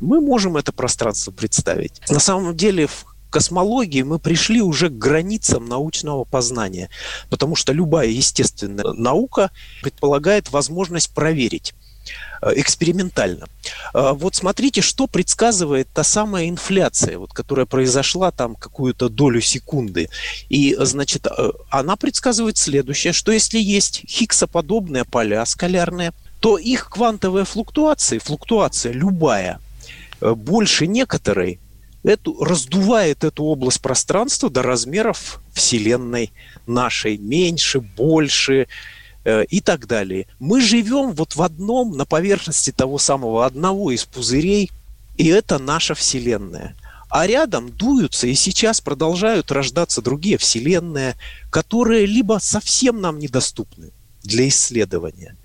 мы 0.00 0.20
можем 0.20 0.56
это 0.56 0.72
пространство 0.72 1.30
представить. 1.30 2.00
На 2.08 2.20
самом 2.20 2.56
деле 2.56 2.86
в 2.86 3.04
космологии 3.30 4.02
мы 4.02 4.18
пришли 4.18 4.60
уже 4.60 4.88
к 4.88 4.98
границам 4.98 5.66
научного 5.66 6.24
познания, 6.24 6.90
потому 7.28 7.54
что 7.54 7.72
любая 7.72 8.08
естественная 8.08 8.92
наука 8.92 9.50
предполагает 9.82 10.50
возможность 10.50 11.14
проверить 11.14 11.74
экспериментально. 12.42 13.46
Э, 13.94 14.12
вот 14.14 14.34
смотрите, 14.34 14.80
что 14.80 15.06
предсказывает 15.06 15.88
та 15.92 16.04
самая 16.04 16.48
инфляция, 16.48 17.18
вот, 17.18 17.32
которая 17.32 17.66
произошла 17.66 18.30
там 18.30 18.54
какую-то 18.54 19.08
долю 19.08 19.40
секунды. 19.40 20.08
И, 20.48 20.76
значит, 20.80 21.26
э, 21.26 21.50
она 21.70 21.96
предсказывает 21.96 22.56
следующее, 22.56 23.12
что 23.12 23.32
если 23.32 23.58
есть 23.58 24.02
хиггсоподобные 24.08 25.04
поля 25.04 25.44
скалярные, 25.44 26.12
то 26.40 26.56
их 26.56 26.88
квантовые 26.88 27.44
флуктуации, 27.44 28.18
флуктуация 28.18 28.92
любая, 28.92 29.60
больше 30.20 30.86
некоторой, 30.86 31.58
эту, 32.02 32.42
раздувает 32.42 33.24
эту 33.24 33.44
область 33.44 33.82
пространства 33.82 34.48
до 34.48 34.62
размеров 34.62 35.42
Вселенной 35.52 36.32
нашей, 36.66 37.18
меньше, 37.18 37.80
больше, 37.80 38.62
Э, 38.62 38.66
и 39.24 39.60
так 39.60 39.86
далее. 39.86 40.26
Мы 40.38 40.60
живем 40.60 41.12
вот 41.12 41.36
в 41.36 41.42
одном, 41.42 41.96
на 41.96 42.04
поверхности 42.04 42.72
того 42.72 42.98
самого 42.98 43.44
одного 43.44 43.90
из 43.90 44.04
пузырей, 44.04 44.70
и 45.16 45.26
это 45.26 45.58
наша 45.58 45.94
Вселенная. 45.94 46.74
А 47.10 47.26
рядом 47.26 47.70
дуются 47.70 48.28
и 48.28 48.34
сейчас 48.34 48.80
продолжают 48.80 49.50
рождаться 49.50 50.00
другие 50.00 50.38
Вселенные, 50.38 51.16
которые 51.50 52.06
либо 52.06 52.38
совсем 52.40 53.00
нам 53.00 53.18
недоступны 53.18 53.90
для 54.22 54.46
исследования, 54.48 55.36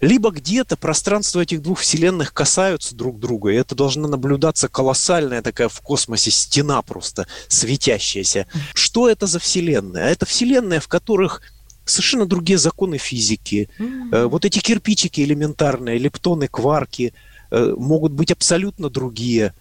либо 0.00 0.30
где-то 0.30 0.76
пространство 0.76 1.40
этих 1.40 1.62
двух 1.62 1.80
вселенных 1.80 2.32
касаются 2.32 2.94
друг 2.94 3.18
друга, 3.18 3.50
и 3.50 3.56
это 3.56 3.74
должна 3.74 4.06
наблюдаться 4.06 4.68
колоссальная 4.68 5.40
такая 5.42 5.68
в 5.68 5.80
космосе 5.80 6.30
стена 6.30 6.82
просто 6.82 7.26
светящаяся. 7.48 8.46
Что 8.74 9.08
это 9.08 9.26
за 9.26 9.38
вселенная? 9.38 10.10
Это 10.10 10.26
вселенная, 10.26 10.78
в 10.78 10.88
которых 10.88 11.42
совершенно 11.90 12.26
другие 12.26 12.58
законы 12.58 12.98
физики. 12.98 13.68
Mm-hmm. 13.78 14.26
Вот 14.26 14.44
эти 14.44 14.58
кирпичики 14.58 15.20
элементарные, 15.20 15.98
лептоны, 15.98 16.48
кварки 16.48 17.12
э, 17.50 17.74
могут 17.76 18.12
быть 18.12 18.30
абсолютно 18.30 18.90
другие. 18.90 19.54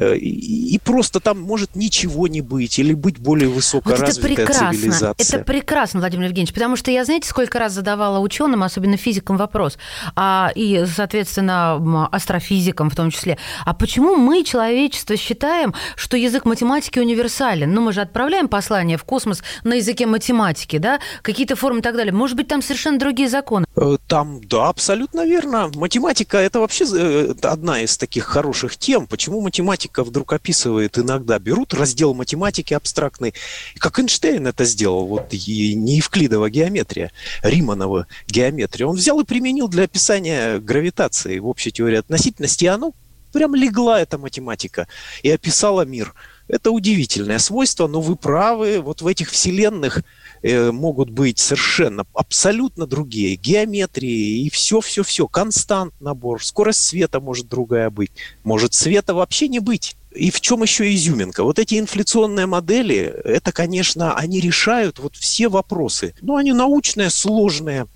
Э, 0.00 0.16
и, 0.16 0.78
просто 0.78 1.20
там 1.20 1.38
может 1.40 1.76
ничего 1.76 2.26
не 2.26 2.40
быть 2.40 2.78
или 2.78 2.94
быть 2.94 3.18
более 3.18 3.50
высокоразвитая 3.50 4.14
вот 4.14 4.18
это 4.18 4.26
прекрасно. 4.28 4.72
цивилизация. 4.72 5.38
Это 5.38 5.44
прекрасно, 5.44 6.00
Владимир 6.00 6.24
Евгеньевич, 6.28 6.54
потому 6.54 6.76
что 6.76 6.90
я, 6.90 7.04
знаете, 7.04 7.28
сколько 7.28 7.58
раз 7.58 7.74
задавала 7.74 8.18
ученым, 8.18 8.62
особенно 8.62 8.96
физикам, 8.96 9.36
вопрос, 9.36 9.76
а, 10.16 10.52
и, 10.54 10.86
соответственно, 10.86 12.08
астрофизикам 12.10 12.88
в 12.88 12.96
том 12.96 13.10
числе, 13.10 13.36
а 13.66 13.74
почему 13.74 14.16
мы, 14.16 14.42
человечество, 14.42 15.18
считаем, 15.18 15.74
что 15.96 16.16
язык 16.16 16.46
математики 16.46 16.98
универсален? 16.98 17.70
Ну, 17.70 17.82
мы 17.82 17.92
же 17.92 18.00
отправляем 18.00 18.48
послание 18.48 18.96
в 18.96 19.04
космос 19.04 19.42
на 19.64 19.74
языке 19.74 20.06
математики, 20.06 20.78
да, 20.78 20.98
какие-то 21.20 21.56
формы 21.56 21.80
и 21.80 21.82
так 21.82 21.94
далее. 21.94 22.14
Может 22.14 22.38
быть, 22.38 22.48
там 22.48 22.62
совершенно 22.62 22.98
другие 22.98 23.28
законы? 23.28 23.66
Э, 23.76 23.98
там, 24.06 24.40
да, 24.44 24.68
абсолютно 24.68 25.26
верно. 25.26 25.70
Математика– 25.74 26.38
это 26.38 26.60
вообще 26.60 26.86
э, 26.90 27.34
одна 27.42 27.82
из 27.82 27.98
таких 27.98 28.24
хороших 28.24 28.78
тем. 28.78 29.06
Почему 29.06 29.42
математика 29.42 29.89
математика 29.90 30.04
вдруг 30.04 30.32
описывает 30.32 30.98
иногда, 30.98 31.38
берут 31.38 31.74
раздел 31.74 32.14
математики 32.14 32.74
абстрактный, 32.74 33.34
как 33.78 33.98
Эйнштейн 33.98 34.46
это 34.46 34.64
сделал, 34.64 35.06
вот 35.06 35.32
и 35.32 35.74
не 35.74 35.96
Евклидова 35.96 36.48
геометрия, 36.48 37.10
Риманова 37.42 38.06
геометрия. 38.28 38.86
Он 38.86 38.96
взял 38.96 39.20
и 39.20 39.24
применил 39.24 39.68
для 39.68 39.84
описания 39.84 40.58
гравитации 40.58 41.40
в 41.40 41.46
общей 41.46 41.72
теории 41.72 41.98
относительности, 41.98 42.64
и 42.64 42.68
оно 42.68 42.92
прям 43.32 43.54
легла, 43.54 44.00
эта 44.00 44.18
математика, 44.18 44.86
и 45.24 45.30
описала 45.30 45.84
мир. 45.84 46.14
Это 46.48 46.70
удивительное 46.70 47.38
свойство, 47.38 47.88
но 47.88 48.00
вы 48.00 48.16
правы, 48.16 48.80
вот 48.80 49.02
в 49.02 49.06
этих 49.06 49.30
вселенных 49.30 50.02
э, 50.42 50.70
могут 50.70 51.10
быть 51.10 51.38
совершенно 51.38 52.04
абсолютно 52.14 52.86
другие 52.86 53.36
геометрии 53.36 54.44
и 54.44 54.50
все-все-все, 54.50 55.28
констант 55.28 55.94
набор, 56.00 56.44
скорость 56.44 56.84
света 56.84 57.20
может 57.20 57.48
другая 57.48 57.90
быть, 57.90 58.12
может 58.44 58.74
света 58.74 59.14
вообще 59.14 59.48
не 59.48 59.60
быть. 59.60 59.96
И 60.12 60.30
в 60.30 60.40
чем 60.40 60.62
еще 60.62 60.92
изюминка? 60.92 61.44
Вот 61.44 61.58
эти 61.58 61.78
инфляционные 61.78 62.46
модели, 62.46 62.98
это, 63.24 63.52
конечно, 63.52 64.16
они 64.16 64.40
решают 64.40 64.98
вот 64.98 65.14
все 65.14 65.48
вопросы. 65.48 66.14
Ну, 66.20 66.36
они 66.36 66.52
научные, 66.52 67.10
сложные, 67.10 67.86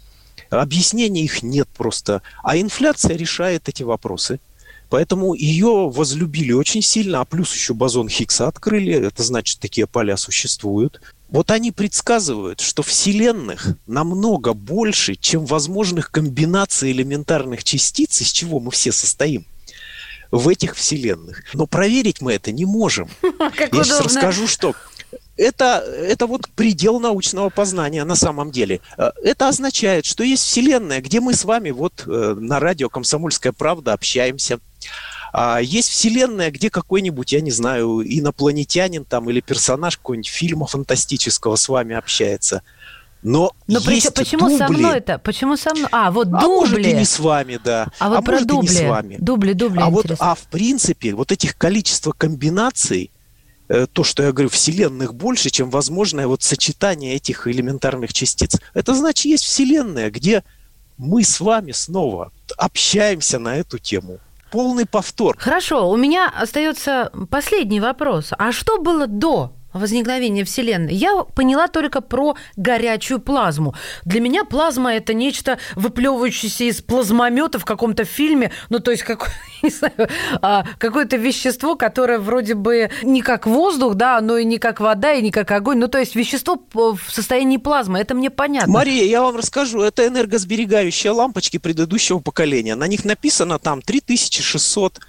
объяснений 0.51 1.25
их 1.25 1.43
нет 1.43 1.69
просто. 1.77 2.23
А 2.45 2.57
инфляция 2.57 3.17
решает 3.17 3.69
эти 3.69 3.83
вопросы. 3.83 4.39
Поэтому 4.91 5.35
ее 5.35 5.91
возлюбили 5.91 6.53
очень 6.53 6.83
сильно, 6.83 7.21
а 7.21 7.25
плюс 7.25 7.53
еще 7.53 7.75
бозон 7.75 8.09
Хиггса 8.09 8.47
открыли, 8.47 8.93
это 8.93 9.25
значит, 9.25 9.59
такие 9.59 9.89
поля 9.89 10.17
существуют. 10.17 11.01
Вот 11.35 11.51
они 11.51 11.73
предсказывают, 11.73 12.61
что 12.61 12.85
вселенных 12.85 13.67
намного 13.89 14.53
больше, 14.53 15.17
чем 15.17 15.47
возможных 15.47 16.13
комбинаций 16.13 16.93
элементарных 16.93 17.65
частиц, 17.65 18.21
из 18.21 18.31
чего 18.31 18.61
мы 18.61 18.71
все 18.71 18.93
состоим 18.93 19.45
в 20.31 20.49
этих 20.49 20.77
вселенных. 20.77 21.43
Но 21.53 21.67
проверить 21.67 22.21
мы 22.21 22.35
это 22.35 22.53
не 22.53 22.65
можем. 22.65 23.09
Я 23.73 23.83
сейчас 23.83 24.01
расскажу, 24.01 24.47
что 24.47 24.77
это, 25.37 25.79
это 25.79 26.29
вот 26.29 26.49
предел 26.51 27.01
научного 27.01 27.49
познания 27.49 28.05
на 28.05 28.15
самом 28.15 28.53
деле. 28.53 28.81
Э, 28.97 29.11
это 29.25 29.49
означает, 29.49 30.05
что 30.05 30.23
есть 30.23 30.45
вселенная, 30.45 31.01
где 31.01 31.19
мы 31.19 31.35
с 31.35 31.45
вами 31.45 31.73
вот 31.73 32.05
э, 32.07 32.37
на 32.39 32.61
радио 32.61 32.89
«Комсомольская 32.89 33.51
правда» 33.51 33.93
общаемся. 33.93 34.61
А 35.37 35.59
есть 35.59 35.89
вселенная, 35.89 36.53
где 36.53 36.71
какой-нибудь, 36.71 37.33
я 37.33 37.41
не 37.41 37.51
знаю, 37.51 38.03
инопланетянин 38.05 39.05
там 39.05 39.29
или 39.29 39.41
персонаж 39.41 39.97
какой-нибудь 39.97 40.29
фильма 40.29 40.67
фантастического 40.67 41.57
с 41.57 41.69
вами 41.69 41.97
общается. 41.97 42.63
Но, 43.25 43.51
Но 43.67 43.81
есть 43.81 44.15
почему 44.15 44.49
дубли. 44.49 44.59
со 44.59 44.69
мной 44.69 44.99
это? 44.99 45.19
Почему 45.19 45.57
со 45.57 45.75
мной? 45.75 45.89
А, 45.91 46.13
вот 46.13 46.31
дубли. 46.31 46.45
А 46.45 46.49
может 46.49 46.79
и 46.79 46.93
не 46.93 47.05
с 47.05 47.19
вами, 47.19 47.59
да. 47.63 47.89
А 47.99 48.11
вот 48.11 48.19
а 48.19 48.23
про 48.23 48.33
может 48.35 48.47
дубли. 48.47 48.67
и 48.67 48.71
не 48.71 48.77
с 48.77 48.89
вами. 48.89 49.17
Дубли, 49.19 49.55
дубли, 49.55 49.81
а 49.81 49.89
интересно. 49.89 50.11
вот, 50.11 50.17
а 50.21 50.35
в 50.37 50.43
принципе, 50.43 51.15
вот 51.15 51.33
этих 51.33 51.59
количество 51.59 52.13
комбинаций, 52.13 53.11
э, 53.69 53.89
то, 53.93 54.05
что 54.05 54.23
я 54.23 54.31
говорю, 54.31 54.51
вселенных 54.51 55.17
больше, 55.17 55.51
чем 55.51 55.69
возможное 55.69 56.29
вот 56.29 56.45
сочетание 56.45 57.17
этих 57.17 57.49
элементарных 57.49 58.13
частиц. 58.13 58.61
Это 58.73 58.95
значит, 58.95 59.25
есть 59.25 59.43
вселенная, 59.43 60.13
где 60.13 60.45
мы 60.97 61.25
с 61.25 61.41
вами 61.41 61.73
снова 61.73 62.31
общаемся 62.57 63.41
на 63.41 63.57
эту 63.57 63.79
тему 63.79 64.21
полный 64.55 64.87
повтор. 64.87 65.35
Хорошо, 65.37 65.91
у 65.91 65.97
меня 65.97 66.33
остается 66.33 67.11
последний 67.29 67.81
вопрос. 67.81 68.31
А 68.39 68.53
что 68.53 68.79
было 68.79 69.09
до 69.09 69.53
возникновения 69.75 70.45
Вселенной. 70.45 70.95
Я 70.95 71.25
поняла 71.35 71.69
только 71.69 72.01
про 72.01 72.37
горячую 72.57 73.21
плазму. 73.21 73.75
Для 74.05 74.21
меня 74.21 74.45
плазма 74.45 74.95
это 74.95 75.13
нечто 75.13 75.59
выплевывающееся 75.75 76.65
из 76.65 76.81
плазмомета 76.81 77.59
в 77.59 77.65
каком-то 77.65 78.05
фильме, 78.05 78.53
ну 78.71 78.79
то 78.79 78.93
есть 78.93 79.03
как, 79.03 79.31
знаю, 79.63 80.09
а, 80.41 80.65
какое-то 80.79 81.17
вещество, 81.17 81.75
которое 81.77 82.19
вроде 82.19 82.55
бы 82.55 82.91
не 83.03 83.21
как 83.21 83.47
воздух, 83.47 83.95
да, 83.95 84.21
но 84.21 84.39
и 84.39 84.45
не 84.45 84.59
как 84.59 84.81
вода, 84.81 85.13
и 85.13 85.23
не 85.23 85.31
как 85.31 85.51
огонь, 85.51 85.79
ну 85.79 85.89
то 85.89 85.99
есть 85.99 86.15
вещество 86.15 86.61
в 86.73 86.99
состоянии 87.09 87.57
плазмы, 87.57 87.99
это 87.99 88.15
мне 88.15 88.31
понятно. 88.31 88.73
Мария, 88.73 89.05
я 89.05 89.23
вам 89.23 89.37
расскажу, 89.37 89.81
это 89.81 90.07
энергосберегающие 90.07 91.13
лампочки 91.13 91.59
предыдущего 91.59 92.21
поколения. 92.21 92.77
На 92.77 92.87
них 92.87 93.05
написано 93.05 93.59
там 93.59 93.83
3600 93.83 95.01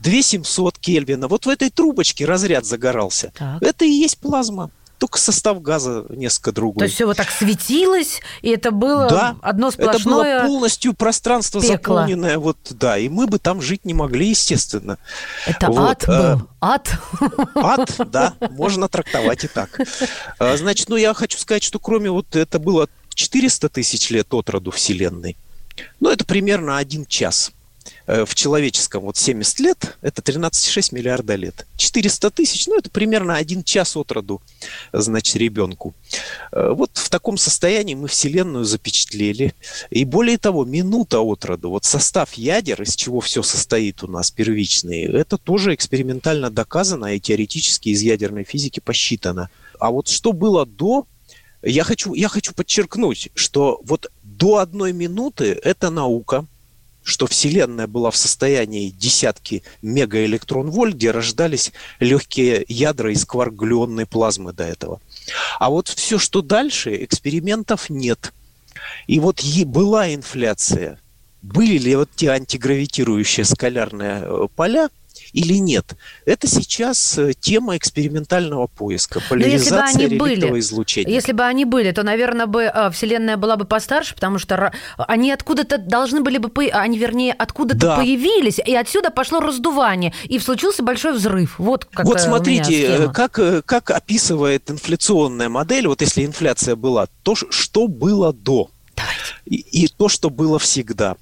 2700 0.00 0.78
Кельвина. 0.78 1.28
Вот 1.28 1.46
в 1.46 1.48
этой 1.48 1.70
трубочке 1.70 2.24
разряд 2.24 2.64
загорался. 2.64 3.32
Так. 3.36 3.62
Это 3.62 3.84
и 3.84 3.90
есть 3.90 4.18
плазма. 4.18 4.70
Только 4.98 5.18
состав 5.18 5.62
газа 5.62 6.04
несколько 6.10 6.52
другой. 6.52 6.80
То 6.80 6.84
есть 6.84 6.96
все 6.96 7.06
вот 7.06 7.16
так 7.16 7.30
светилось, 7.30 8.20
и 8.42 8.50
это 8.50 8.70
было 8.70 9.08
да, 9.08 9.36
одно 9.40 9.70
сплошное 9.70 9.94
это 9.94 10.04
было 10.04 10.46
полностью 10.46 10.92
пространство 10.92 11.62
пекло. 11.62 11.76
заполненное. 11.76 12.36
Вот, 12.36 12.58
да, 12.68 12.98
и 12.98 13.08
мы 13.08 13.26
бы 13.26 13.38
там 13.38 13.62
жить 13.62 13.86
не 13.86 13.94
могли, 13.94 14.28
естественно. 14.28 14.98
Это 15.46 15.68
вот. 15.68 15.78
ад 15.78 16.04
а, 16.06 16.36
был? 16.36 16.48
Ад? 16.60 16.98
Ад, 17.54 18.10
да, 18.10 18.34
можно 18.50 18.88
трактовать 18.88 19.44
и 19.44 19.48
так. 19.48 19.80
А, 20.38 20.58
значит, 20.58 20.90
ну 20.90 20.96
я 20.96 21.14
хочу 21.14 21.38
сказать, 21.38 21.62
что 21.62 21.78
кроме 21.78 22.10
вот 22.10 22.36
это 22.36 22.58
было 22.58 22.86
400 23.14 23.70
тысяч 23.70 24.10
лет 24.10 24.34
от 24.34 24.50
роду 24.50 24.70
Вселенной, 24.70 25.38
ну 25.98 26.10
это 26.10 26.26
примерно 26.26 26.76
один 26.76 27.06
час. 27.06 27.52
Э, 28.10 28.24
в 28.24 28.34
человеческом 28.34 29.02
вот 29.02 29.16
70 29.16 29.60
лет, 29.60 29.96
это 30.02 30.20
13,6 30.20 30.92
миллиарда 30.92 31.36
лет. 31.36 31.64
400 31.76 32.30
тысяч, 32.30 32.66
ну, 32.66 32.76
это 32.76 32.90
примерно 32.90 33.36
один 33.36 33.62
час 33.62 33.96
от 33.96 34.10
роду, 34.10 34.42
значит, 34.92 35.36
ребенку. 35.36 35.94
Э, 36.50 36.72
вот 36.72 36.90
в 36.94 37.08
таком 37.08 37.38
состоянии 37.38 37.94
мы 37.94 38.08
Вселенную 38.08 38.64
запечатлели. 38.64 39.54
И 39.90 40.04
более 40.04 40.38
того, 40.38 40.64
минута 40.64 41.20
от 41.20 41.44
роду, 41.44 41.70
вот 41.70 41.84
состав 41.84 42.32
ядер, 42.34 42.82
из 42.82 42.96
чего 42.96 43.20
все 43.20 43.44
состоит 43.44 44.02
у 44.02 44.08
нас, 44.08 44.32
первичный, 44.32 45.04
это 45.04 45.38
тоже 45.38 45.72
экспериментально 45.72 46.50
доказано 46.50 47.14
и 47.14 47.20
теоретически 47.20 47.90
из 47.90 48.02
ядерной 48.02 48.42
физики 48.42 48.80
посчитано. 48.80 49.50
А 49.78 49.92
вот 49.92 50.08
что 50.08 50.32
было 50.32 50.66
до, 50.66 51.06
я 51.62 51.84
хочу, 51.84 52.14
я 52.14 52.28
хочу 52.28 52.54
подчеркнуть, 52.54 53.28
что 53.34 53.80
вот 53.84 54.10
до 54.24 54.56
одной 54.56 54.92
минуты 54.92 55.56
это 55.62 55.90
наука– 55.90 56.44
что 57.02 57.26
Вселенная 57.26 57.86
была 57.86 58.10
в 58.10 58.16
состоянии 58.16 58.90
десятки 58.90 59.62
мегаэлектрон-вольт, 59.82 60.94
где 60.94 61.10
рождались 61.10 61.72
легкие 61.98 62.64
ядра 62.68 63.12
из 63.12 63.24
кварк-глюонной 63.24 64.06
плазмы 64.06 64.52
до 64.52 64.64
этого. 64.64 65.00
А 65.58 65.70
вот 65.70 65.88
все, 65.88 66.18
что 66.18 66.42
дальше, 66.42 67.04
экспериментов 67.04 67.90
нет. 67.90 68.32
И 69.06 69.20
вот 69.20 69.40
была 69.64 70.14
инфляция. 70.14 70.98
Были 71.42 71.78
ли 71.78 71.96
вот 71.96 72.10
те 72.14 72.30
антигравитирующие 72.30 73.44
скалярные 73.44 74.22
э, 74.22 74.46
поля, 74.54 74.90
или 75.32 75.54
нет. 75.54 75.96
Это 76.24 76.46
сейчас 76.46 77.18
э, 77.18 77.32
тема 77.38 77.76
экспериментального 77.76 78.66
поиска, 78.66 79.20
поляризация 79.28 80.08
реликтового 80.08 80.58
излучения. 80.58 81.12
Если 81.12 81.32
бы 81.32 81.44
они 81.44 81.64
были, 81.64 81.92
то, 81.92 82.02
наверное, 82.02 82.46
бы 82.46 82.62
э, 82.62 82.90
Вселенная 82.90 83.36
была 83.36 83.56
бы 83.56 83.64
постарше, 83.64 84.14
потому 84.14 84.38
что 84.38 84.72
они 84.96 85.32
откуда-то 85.32 85.78
должны 85.78 86.20
были 86.20 86.38
бы, 86.38 86.50
они, 86.68 86.98
вернее, 86.98 87.32
откуда-то 87.32 87.80
да. 87.80 87.96
появились, 87.96 88.58
и 88.58 88.74
отсюда 88.74 89.10
пошло 89.10 89.40
раздувание, 89.40 90.12
и 90.24 90.38
случился 90.38 90.82
большой 90.82 91.14
взрыв. 91.14 91.58
Вот 91.58 91.84
как 91.84 92.06
Вот 92.06 92.20
смотрите, 92.20 93.10
как, 93.12 93.38
как 93.64 93.90
описывает 93.90 94.70
инфляционная 94.70 95.48
модель, 95.48 95.86
вот 95.86 96.00
если 96.00 96.24
инфляция 96.24 96.76
была, 96.76 97.06
то 97.22 97.34
что 97.34 97.88
было 97.88 98.32
до, 98.32 98.70
и, 99.44 99.56
и 99.56 99.88
то, 99.88 100.08
что 100.08 100.30
было 100.30 100.58
всегда. 100.58 101.16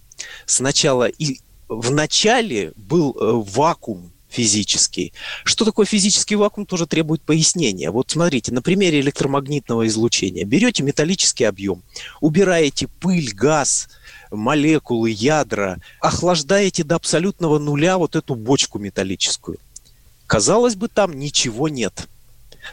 Сначала 0.47 1.07
и 1.07 1.40
в 1.68 1.90
начале 1.90 2.72
был 2.76 3.16
э, 3.18 3.33
вакуум 3.50 4.11
физический. 4.28 5.12
Что 5.44 5.64
такое 5.64 5.87
физический 5.87 6.37
вакуум, 6.37 6.66
тоже 6.66 6.87
требует 6.87 7.22
пояснения. 7.22 7.90
Вот 7.90 8.11
смотрите, 8.11 8.52
на 8.52 8.62
примере 8.62 9.00
электромагнитного 9.00 9.87
излучения. 9.87 10.44
Берете 10.44 10.83
металлический 10.83 11.44
объем, 11.44 11.83
убираете 12.20 12.88
пыль, 12.88 13.33
газ, 13.33 13.88
молекулы, 14.31 15.11
ядра, 15.11 15.78
охлаждаете 16.00 16.85
до 16.85 16.96
абсолютного 16.96 17.59
нуля 17.59 17.98
вот 17.98 18.16
эту 18.16 18.35
бочку 18.35 18.78
металлическую. 18.78 19.59
Казалось 20.26 20.76
бы, 20.76 20.88
там 20.88 21.18
ничего 21.18 21.68
нет. 21.68 22.07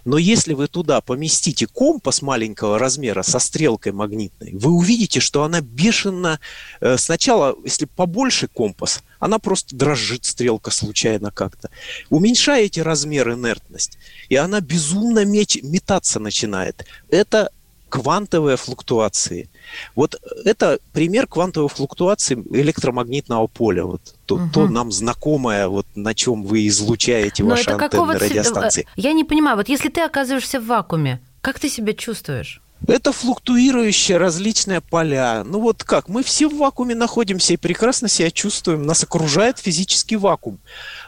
Но 0.04 0.18
если 0.18 0.54
вы 0.54 0.68
туда 0.68 1.02
поместите 1.02 1.68
компас 1.68 2.22
маленького 2.22 2.80
размера 2.80 3.22
со 3.22 3.40
стрелкой 3.40 3.92
магнитной, 3.92 4.52
вы 4.54 4.72
увидите, 4.72 5.20
что 5.20 5.44
она 5.44 5.62
бешено... 5.62 6.40
Э, 6.82 6.98
сначала, 6.98 7.56
если 7.64 7.86
побольше 7.86 8.48
компас, 8.48 9.04
она 9.20 9.40
просто 9.40 9.76
дрожит, 9.76 10.26
стрелка 10.26 10.72
случайно 10.72 11.32
как-то. 11.32 11.70
Уменьшаете 12.10 12.82
размер 12.82 13.32
инертность, 13.32 13.98
и 14.30 14.36
она 14.36 14.60
безумно 14.62 15.26
меч, 15.26 15.60
метаться 15.64 16.20
начинает. 16.20 16.86
Это 17.10 17.50
квантовые 17.90 18.58
флуктуации. 18.58 19.50
Вот 19.96 20.20
это 20.44 20.80
пример 20.92 21.28
квантовой 21.28 21.70
флуктуации 21.70 22.36
электромагнитного 22.52 23.48
поля. 23.48 23.86
Вот 23.86 24.15
то, 24.26 24.36
угу. 24.36 24.50
то 24.52 24.68
нам 24.68 24.92
знакомое, 24.92 25.68
вот 25.68 25.86
на 25.96 26.14
чем 26.14 26.44
вы 26.44 26.68
излучаете 26.68 27.44
Но 27.44 27.52
ваши 27.52 27.70
антенны 27.70 28.18
радиостанции. 28.18 28.88
Я 28.96 29.14
не 29.14 29.24
понимаю, 29.24 29.58
вот 29.58 29.70
если 29.70 29.90
ты 29.90 30.02
оказываешься 30.02 30.60
в 30.60 30.66
вакууме, 30.66 31.22
как 31.42 31.60
ты 31.60 31.70
себя 31.70 31.94
чувствуешь? 31.94 32.62
Это 32.88 33.12
флуктуирующие 33.12 34.18
различные 34.18 34.82
поля. 34.82 35.44
Ну 35.44 35.60
вот 35.60 35.84
как, 35.84 36.08
мы 36.08 36.24
все 36.24 36.48
в 36.50 36.58
вакууме 36.58 36.94
находимся 36.94 37.54
и 37.54 37.58
прекрасно 37.58 38.08
себя 38.08 38.30
чувствуем. 38.30 38.84
Нас 38.84 39.04
окружает 39.04 39.60
физический 39.60 40.18
вакуум. 40.18 40.60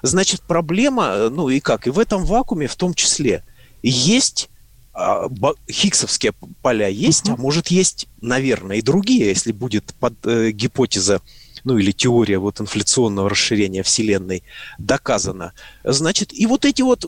Значит, 0.02 0.42
проблема, 0.42 1.30
ну 1.30 1.50
и 1.50 1.60
как, 1.60 1.86
и 1.86 1.92
в 1.92 2.00
этом 2.00 2.26
вакууме 2.26 2.68
в 2.68 2.76
том 2.76 2.94
числе 2.94 3.44
есть 3.84 4.50
а, 4.94 5.30
хиггсовские 5.70 6.34
поля 6.64 6.88
есть, 6.88 7.28
uh-huh. 7.28 7.36
а 7.36 7.38
может 7.38 7.68
есть, 7.68 8.08
наверное, 8.22 8.78
и 8.78 8.82
другие, 8.82 9.28
если 9.28 9.52
будет 9.52 9.94
под, 10.00 10.14
э, 10.26 10.50
гипотеза 10.50 11.22
ну 11.64 11.78
или 11.78 11.92
теория 11.92 12.38
вот 12.40 12.62
инфляционного 12.62 13.30
расширения 13.30 13.84
Вселенной 13.84 14.44
доказана. 14.78 15.54
Значит, 15.84 16.34
и 16.34 16.46
вот 16.46 16.66
эти 16.66 16.82
вот 16.82 17.06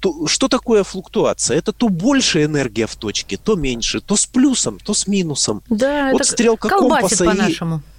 то, 0.00 0.26
что 0.26 0.48
такое 0.48 0.84
флуктуация? 0.84 1.56
Это 1.56 1.72
то 1.72 1.88
больше 1.88 2.44
энергия 2.44 2.86
в 2.86 2.96
точке, 2.96 3.36
то 3.36 3.54
меньше, 3.54 4.00
то 4.00 4.16
с 4.16 4.26
плюсом, 4.26 4.78
то 4.78 4.94
с 4.94 5.06
минусом. 5.06 5.62
Да, 5.70 6.10
вот 6.12 6.20
это 6.20 6.30
стрелка 6.30 6.68
компаса 6.68 7.24
по-нашему. 7.24 7.76
И 7.76 7.94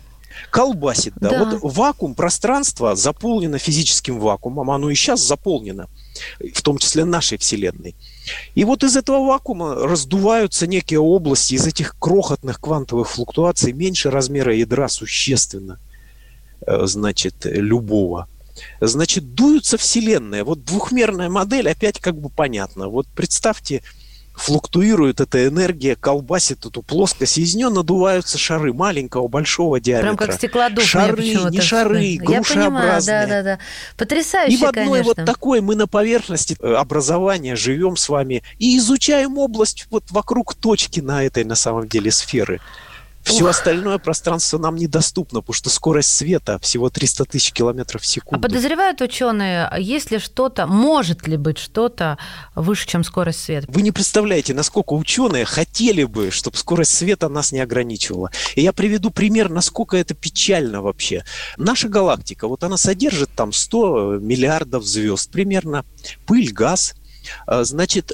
колбасит, 0.51 1.13
да. 1.15 1.29
да. 1.29 1.45
Вот 1.45 1.75
вакуум, 1.75 2.15
пространство 2.15 2.95
заполнено 2.95 3.58
физическим 3.58 4.19
вакуумом, 4.19 4.71
оно 4.71 4.89
и 4.89 4.95
сейчас 4.95 5.21
заполнено, 5.21 5.88
в 6.53 6.62
том 6.62 6.77
числе 6.77 7.05
нашей 7.05 7.38
Вселенной. 7.38 7.95
И 8.53 8.63
вот 8.63 8.84
из 8.84 8.95
этого 8.95 9.25
вакуума 9.25 9.75
раздуваются 9.75 10.67
некие 10.67 10.99
области, 10.99 11.55
из 11.55 11.65
этих 11.65 11.97
крохотных 11.99 12.60
квантовых 12.60 13.10
флуктуаций 13.10 13.73
меньше 13.73 14.10
размера 14.10 14.55
ядра 14.55 14.88
существенно, 14.88 15.79
значит, 16.65 17.45
любого 17.45 18.27
значит, 18.79 19.35
дуются 19.35 19.77
вселенные. 19.77 20.43
Вот 20.43 20.63
двухмерная 20.63 21.29
модель 21.29 21.69
опять 21.69 21.99
как 21.99 22.15
бы 22.15 22.29
понятно. 22.29 22.87
Вот 22.87 23.07
представьте, 23.07 23.83
флуктуирует 24.35 25.21
эта 25.21 25.47
энергия, 25.47 25.95
колбасит 25.95 26.65
эту 26.65 26.81
плоскость, 26.81 27.37
из 27.37 27.55
нее 27.55 27.69
надуваются 27.69 28.37
шары 28.37 28.73
маленького, 28.73 29.27
большого 29.27 29.79
диаметра. 29.79 30.15
Прям 30.15 30.17
как 30.17 30.33
стеклодув. 30.33 30.83
Шары, 30.83 31.35
не 31.49 31.61
шары, 31.61 32.17
грушеобразные. 32.17 32.35
Я 32.35 32.41
понимаю, 32.43 33.01
да, 33.05 33.27
да, 33.27 33.43
да. 33.43 33.59
Потрясающе, 33.97 34.53
И 34.53 34.57
в 34.57 34.63
одной 34.63 34.85
конечно. 34.85 35.13
вот 35.17 35.25
такой 35.25 35.61
мы 35.61 35.75
на 35.75 35.87
поверхности 35.87 36.57
э, 36.59 36.73
образования 36.73 37.55
живем 37.55 37.95
с 37.95 38.09
вами 38.09 38.43
и 38.59 38.77
изучаем 38.77 39.37
область 39.37 39.87
вот 39.89 40.11
вокруг 40.11 40.53
точки 40.53 40.99
на 40.99 41.23
этой, 41.23 41.43
на 41.43 41.55
самом 41.55 41.87
деле, 41.87 42.11
сферы. 42.11 42.59
Все 43.25 43.47
остальное 43.47 43.97
пространство 43.97 44.57
нам 44.59 44.75
недоступно, 44.75 45.41
потому 45.41 45.53
что 45.53 45.69
скорость 45.69 46.15
света 46.15 46.59
всего 46.59 46.89
300 46.89 47.25
тысяч 47.25 47.51
километров 47.51 48.03
в 48.03 48.05
секунду. 48.05 48.39
А 48.39 48.47
подозревают 48.47 49.01
ученые, 49.01 49.69
есть 49.79 50.11
ли 50.11 50.19
что-то, 50.19 50.67
может 50.67 51.27
ли 51.27 51.35
быть 51.35 51.57
что-то 51.57 52.19
выше, 52.53 52.88
чем 52.88 53.03
скорость 53.03 53.43
света? 53.43 53.67
Вы 53.69 53.81
не 53.81 53.91
представляете, 53.91 54.53
насколько 54.53 54.93
ученые 54.93 55.45
хотели 55.45 56.03
бы, 56.03 56.29
чтобы 56.29 56.55
скорость 56.55 56.95
света 56.95 57.27
нас 57.27 57.51
не 57.51 57.59
ограничивала. 57.59 58.29
И 58.55 58.61
я 58.61 58.71
приведу 58.71 59.09
пример, 59.09 59.49
насколько 59.49 59.97
это 59.97 60.13
печально 60.13 60.81
вообще. 60.83 61.23
Наша 61.57 61.89
галактика, 61.89 62.47
вот 62.47 62.63
она 62.63 62.77
содержит 62.77 63.31
там 63.35 63.51
100 63.53 64.19
миллиардов 64.21 64.85
звезд 64.85 65.31
примерно, 65.31 65.83
пыль, 66.27 66.53
газ. 66.53 66.93
А, 67.47 67.63
значит, 67.63 68.13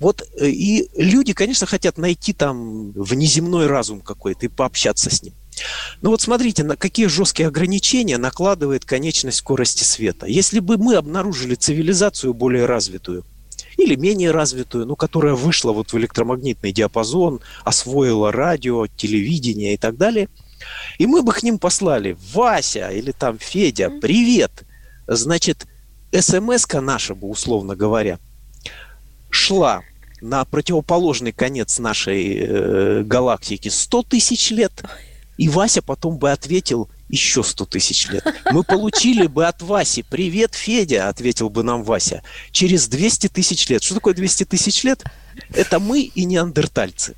вот 0.00 0.22
э, 0.22 0.48
и 0.48 0.88
люди, 0.96 1.34
конечно, 1.34 1.66
хотят 1.66 1.98
найти 1.98 2.32
там 2.32 2.90
внеземной 2.92 3.66
разум 3.66 4.00
какой-то 4.00 4.46
и 4.46 4.48
пообщаться 4.48 5.10
с 5.10 5.22
ним. 5.22 5.34
Ну 6.00 6.10
вот 6.10 6.22
смотрите, 6.22 6.64
на 6.64 6.76
какие 6.76 7.06
жесткие 7.06 7.48
ограничения 7.48 8.16
накладывает 8.16 8.84
конечность 8.86 9.38
скорости 9.38 9.84
света. 9.84 10.26
Если 10.26 10.58
бы 10.60 10.78
мы 10.78 10.96
обнаружили 10.96 11.54
цивилизацию 11.54 12.32
более 12.32 12.64
развитую, 12.64 13.24
или 13.76 13.94
менее 13.94 14.30
развитую, 14.30 14.86
ну, 14.86 14.96
которая 14.96 15.34
вышла 15.34 15.72
вот 15.72 15.92
в 15.92 15.98
электромагнитный 15.98 16.72
диапазон, 16.72 17.40
освоила 17.64 18.32
радио, 18.32 18.86
телевидение 18.86 19.74
и 19.74 19.76
так 19.76 19.96
далее, 19.96 20.28
и 20.98 21.06
мы 21.06 21.22
бы 21.22 21.32
к 21.32 21.42
ним 21.42 21.58
послали 21.58 22.16
Вася 22.32 22.90
или 22.90 23.12
там 23.12 23.38
Федя, 23.38 23.90
привет, 23.90 24.64
значит, 25.06 25.66
смс-ка 26.12 26.80
наша 26.80 27.14
бы, 27.14 27.28
условно 27.28 27.76
говоря, 27.76 28.18
шла 29.30 29.82
на 30.20 30.44
противоположный 30.44 31.32
конец 31.32 31.78
нашей 31.78 32.36
э, 32.36 33.02
галактики 33.04 33.68
100 33.68 34.02
тысяч 34.02 34.50
лет, 34.50 34.72
и 35.38 35.48
Вася 35.48 35.80
потом 35.80 36.18
бы 36.18 36.30
ответил 36.30 36.90
еще 37.08 37.42
100 37.42 37.64
тысяч 37.66 38.08
лет. 38.08 38.24
Мы 38.52 38.62
получили 38.62 39.26
бы 39.26 39.46
от 39.46 39.62
Васи 39.62 40.04
«Привет, 40.08 40.54
Федя», 40.54 41.08
ответил 41.08 41.48
бы 41.50 41.62
нам 41.62 41.82
Вася, 41.82 42.22
через 42.52 42.88
200 42.88 43.28
тысяч 43.28 43.68
лет. 43.68 43.82
Что 43.82 43.94
такое 43.94 44.14
200 44.14 44.44
тысяч 44.44 44.84
лет? 44.84 45.02
Это 45.54 45.80
мы 45.80 46.02
и 46.02 46.24
неандертальцы. 46.24 47.16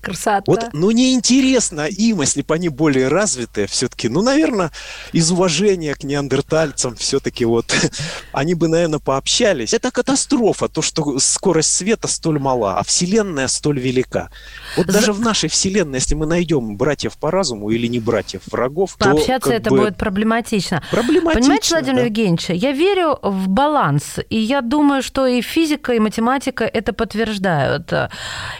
Красота. 0.00 0.42
Вот, 0.46 0.68
ну, 0.72 0.90
неинтересно 0.90 1.86
им, 1.86 2.20
если 2.20 2.42
бы 2.42 2.54
они 2.54 2.68
более 2.68 3.08
развитые 3.08 3.66
все-таки. 3.66 4.08
Ну, 4.08 4.22
наверное, 4.22 4.70
из 5.12 5.30
уважения 5.30 5.94
к 5.94 6.04
неандертальцам 6.04 6.96
все-таки 6.96 7.44
вот 7.44 7.74
они 8.32 8.54
бы, 8.54 8.68
наверное, 8.68 8.98
пообщались. 8.98 9.74
Это 9.74 9.90
катастрофа, 9.90 10.68
то, 10.68 10.82
что 10.82 11.18
скорость 11.18 11.72
света 11.72 12.08
столь 12.08 12.38
мала, 12.38 12.78
а 12.78 12.84
Вселенная 12.84 13.48
столь 13.48 13.80
велика. 13.80 14.30
Вот 14.76 14.86
За... 14.86 14.92
даже 14.92 15.12
в 15.12 15.20
нашей 15.20 15.48
Вселенной, 15.48 15.98
если 15.98 16.14
мы 16.14 16.26
найдем 16.26 16.76
братьев 16.76 17.16
по 17.18 17.30
разуму 17.30 17.70
или 17.70 17.86
не 17.86 18.00
братьев, 18.00 18.42
врагов, 18.46 18.96
Пообщаться 18.98 19.50
то... 19.50 19.56
это 19.56 19.70
бы... 19.70 19.78
будет 19.78 19.96
проблематично. 19.96 20.82
Проблематично, 20.90 21.40
Понимаете, 21.40 21.74
Владимир 21.74 22.00
да. 22.00 22.04
Евгеньевич, 22.04 22.50
я 22.50 22.72
верю 22.72 23.18
в 23.22 23.48
баланс, 23.48 24.18
и 24.30 24.38
я 24.38 24.60
думаю, 24.60 25.02
что 25.02 25.26
и 25.26 25.40
физика, 25.40 25.92
и 25.92 25.98
математика 25.98 26.64
это 26.64 26.92
подтверждают. 26.92 27.92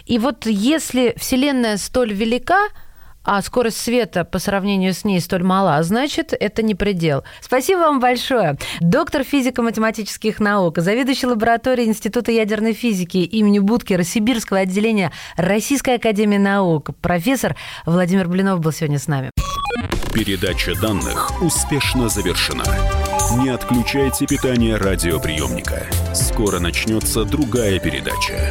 И 0.06 0.18
вот 0.18 0.46
если 0.46 1.14
Вселенная 1.28 1.76
столь 1.76 2.14
велика, 2.14 2.68
а 3.22 3.42
скорость 3.42 3.76
света 3.76 4.24
по 4.24 4.38
сравнению 4.38 4.94
с 4.94 5.04
ней 5.04 5.20
столь 5.20 5.42
мала, 5.42 5.82
значит, 5.82 6.32
это 6.32 6.62
не 6.62 6.74
предел. 6.74 7.22
Спасибо 7.42 7.80
вам 7.80 8.00
большое. 8.00 8.56
Доктор 8.80 9.24
физико-математических 9.24 10.40
наук, 10.40 10.78
заведующий 10.78 11.26
лабораторией 11.26 11.86
Института 11.86 12.32
ядерной 12.32 12.72
физики 12.72 13.18
имени 13.18 13.58
Будкера 13.58 14.04
Сибирского 14.04 14.60
отделения 14.60 15.12
Российской 15.36 15.96
академии 15.96 16.38
наук, 16.38 16.92
профессор 17.02 17.56
Владимир 17.84 18.26
Блинов 18.26 18.60
был 18.60 18.72
сегодня 18.72 18.98
с 18.98 19.06
нами. 19.06 19.30
Передача 20.14 20.80
данных 20.80 21.42
успешно 21.42 22.08
завершена. 22.08 22.64
Не 23.36 23.50
отключайте 23.50 24.24
питание 24.24 24.76
радиоприемника. 24.78 25.88
Скоро 26.14 26.58
начнется 26.58 27.24
другая 27.24 27.78
передача. 27.78 28.50